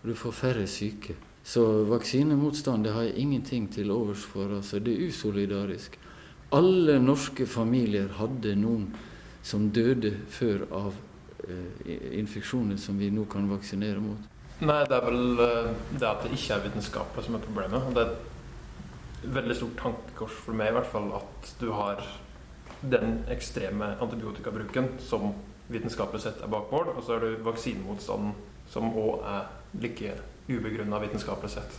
Og 0.00 0.08
du 0.08 0.16
får 0.16 0.38
færre 0.40 0.64
syke. 0.72 1.20
Så 1.44 1.84
vaksinemotstand 1.92 2.88
det 2.88 2.96
har 2.96 3.10
jeg 3.10 3.20
ingenting 3.26 3.68
til 3.68 3.92
overs 3.92 4.24
for. 4.24 4.56
Altså, 4.56 4.80
det 4.80 4.96
er 4.96 5.12
usolidarisk. 5.12 6.00
Alle 6.52 6.98
norske 7.02 7.46
familier 7.46 8.12
hadde 8.18 8.54
noen 8.58 8.90
som 9.44 9.70
døde 9.74 10.12
før 10.32 10.66
av 10.72 10.92
eh, 11.48 12.18
infeksjoner 12.20 12.78
som 12.80 12.98
vi 13.00 13.10
nå 13.12 13.26
kan 13.30 13.48
vaksinere 13.50 14.00
mot. 14.00 14.30
Nei, 14.64 14.82
det 14.88 14.96
er 14.96 15.08
vel 15.08 15.42
eh, 15.44 15.72
det 15.98 16.08
at 16.08 16.22
det 16.24 16.36
ikke 16.36 16.56
er 16.56 16.64
vitenskapet 16.68 17.26
som 17.26 17.36
er 17.36 17.44
problemet. 17.44 17.88
Det 17.96 18.04
er 18.04 18.12
et 18.14 19.34
veldig 19.34 19.56
stort 19.58 19.80
tankekors 19.80 20.38
for 20.44 20.56
meg 20.56 20.70
i 20.70 20.76
hvert 20.78 20.92
fall 20.92 21.10
at 21.18 21.50
du 21.60 21.70
har 21.74 22.04
den 22.84 23.22
ekstreme 23.32 23.94
antibiotikabruken 24.04 24.94
som 25.00 25.32
vitenskapelig 25.72 26.22
sett 26.22 26.42
er 26.44 26.52
bak 26.52 26.68
mål, 26.72 26.92
og 26.96 27.04
så 27.04 27.16
er 27.16 27.24
du 27.24 27.44
vaksinemotstanden 27.46 28.34
som 28.70 28.90
òg 28.92 29.24
er 29.28 29.46
like 29.80 30.16
ubegrunna 30.48 31.00
vitenskapelig 31.00 31.54
sett. 31.56 31.78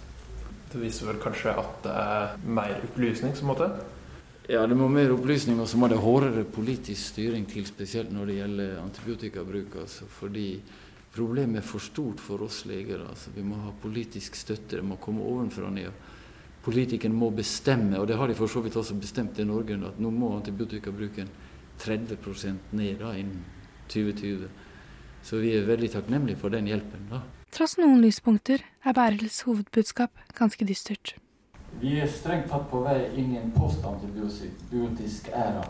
Det 0.72 0.82
viser 0.82 1.10
vel 1.10 1.22
kanskje 1.22 1.54
at 1.54 1.84
det 1.86 1.94
er 1.94 2.34
mer 2.44 2.82
opplysning 2.88 3.36
som 3.38 3.52
må 3.52 3.58
til? 3.60 3.78
Ja, 4.46 4.68
det 4.70 4.76
må 4.78 4.86
mer 4.94 5.10
opplysning, 5.10 5.58
og 5.58 5.66
så 5.68 5.78
må 5.82 5.88
det 5.90 5.98
hårdere 5.98 6.44
politisk 6.46 7.16
styring 7.16 7.48
til, 7.50 7.66
spesielt 7.66 8.12
når 8.14 8.28
det 8.30 8.36
gjelder 8.38 8.76
antibiotikabruk. 8.84 9.80
Altså, 9.82 10.06
fordi 10.20 10.50
problemet 11.16 11.64
er 11.64 11.66
for 11.66 11.82
stort 11.82 12.22
for 12.22 12.44
oss 12.46 12.60
leger. 12.70 13.02
Altså. 13.08 13.34
Vi 13.34 13.42
må 13.42 13.58
ha 13.64 13.74
politisk 13.82 14.38
støtte, 14.38 14.78
det 14.78 14.86
må 14.86 15.00
komme 15.02 15.26
ovenfra 15.26 15.66
og 15.66 15.74
ned. 15.74 15.90
Politikerne 16.66 17.18
må 17.18 17.32
bestemme, 17.34 17.98
og 18.00 18.08
det 18.08 18.20
har 18.20 18.30
de 18.30 18.38
for 18.38 18.50
så 18.52 18.62
vidt 18.62 18.78
også 18.78 19.00
bestemt 19.02 19.40
i 19.42 19.48
Norge, 19.50 19.80
at 19.86 20.00
nå 20.02 20.14
må 20.14 20.36
antibiotikabruken 20.38 21.30
30 21.82 22.18
ned 22.72 23.02
da, 23.02 23.16
innen 23.18 23.42
2020. 23.90 24.48
Så 25.26 25.42
vi 25.42 25.56
er 25.58 25.66
veldig 25.66 25.90
takknemlige 25.92 26.38
for 26.38 26.54
den 26.54 26.70
hjelpen. 26.70 27.10
da. 27.10 27.26
Tross 27.56 27.78
noen 27.82 28.02
lyspunkter 28.04 28.62
er 28.86 28.94
Bærels 28.94 29.42
hovedbudskap 29.42 30.12
ganske 30.38 30.66
dystert. 30.66 31.16
Vi 31.80 31.98
er 32.00 32.08
strengt 32.08 32.48
tatt 32.52 32.70
på 32.72 32.80
vei 32.86 33.02
inn 33.20 33.34
i 33.34 33.40
en 33.42 33.52
postantibiotisk 33.56 35.28
æra. 35.36 35.66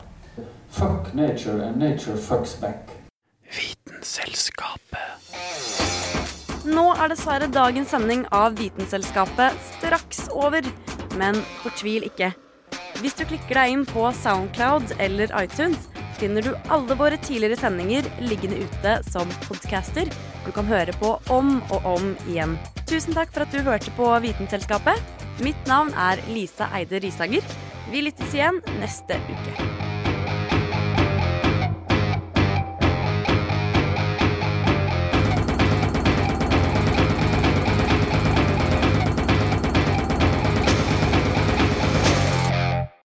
Fuck 0.70 1.14
nature 1.18 1.66
and 1.66 1.82
nature 1.82 2.18
fucks 2.18 2.54
back. 2.62 2.92
Vitenselskapet. 3.50 5.10
Nå 6.66 6.86
er 6.94 7.10
dessverre 7.10 7.48
dagens 7.50 7.90
sending 7.94 8.26
av 8.34 8.58
Vitenselskapet 8.60 9.58
straks 9.72 10.26
over, 10.34 10.66
men 11.18 11.42
fortvil 11.64 12.06
ikke. 12.10 12.32
Hvis 13.02 13.18
du 13.18 13.26
klikker 13.26 13.58
deg 13.58 13.74
inn 13.74 13.86
på 13.90 14.06
Soundcloud 14.22 14.96
eller 15.02 15.34
iTunes, 15.42 15.90
finner 16.20 16.42
du 16.46 16.54
alle 16.72 16.96
våre 16.98 17.18
tidligere 17.18 17.58
sendinger 17.60 18.08
liggende 18.24 18.62
ute 18.62 18.98
som 19.10 19.30
podcaster 19.50 20.10
du 20.46 20.52
kan 20.56 20.70
høre 20.70 20.94
på 21.02 21.18
om 21.34 21.58
og 21.74 21.86
om 21.96 22.16
igjen. 22.30 22.58
Tusen 22.86 23.18
takk 23.18 23.34
for 23.34 23.46
at 23.46 23.54
du 23.54 23.66
hørte 23.66 23.94
på 23.98 24.10
Vitenselskapet. 24.24 25.25
Mitt 25.44 25.68
navn 25.68 25.92
er 26.00 26.22
Lisa 26.32 26.70
Eide 26.78 27.02
Risager. 27.04 27.44
Vi 27.92 28.06
lyttes 28.06 28.32
igjen 28.34 28.62
neste 28.80 29.20
uke. 29.28 29.85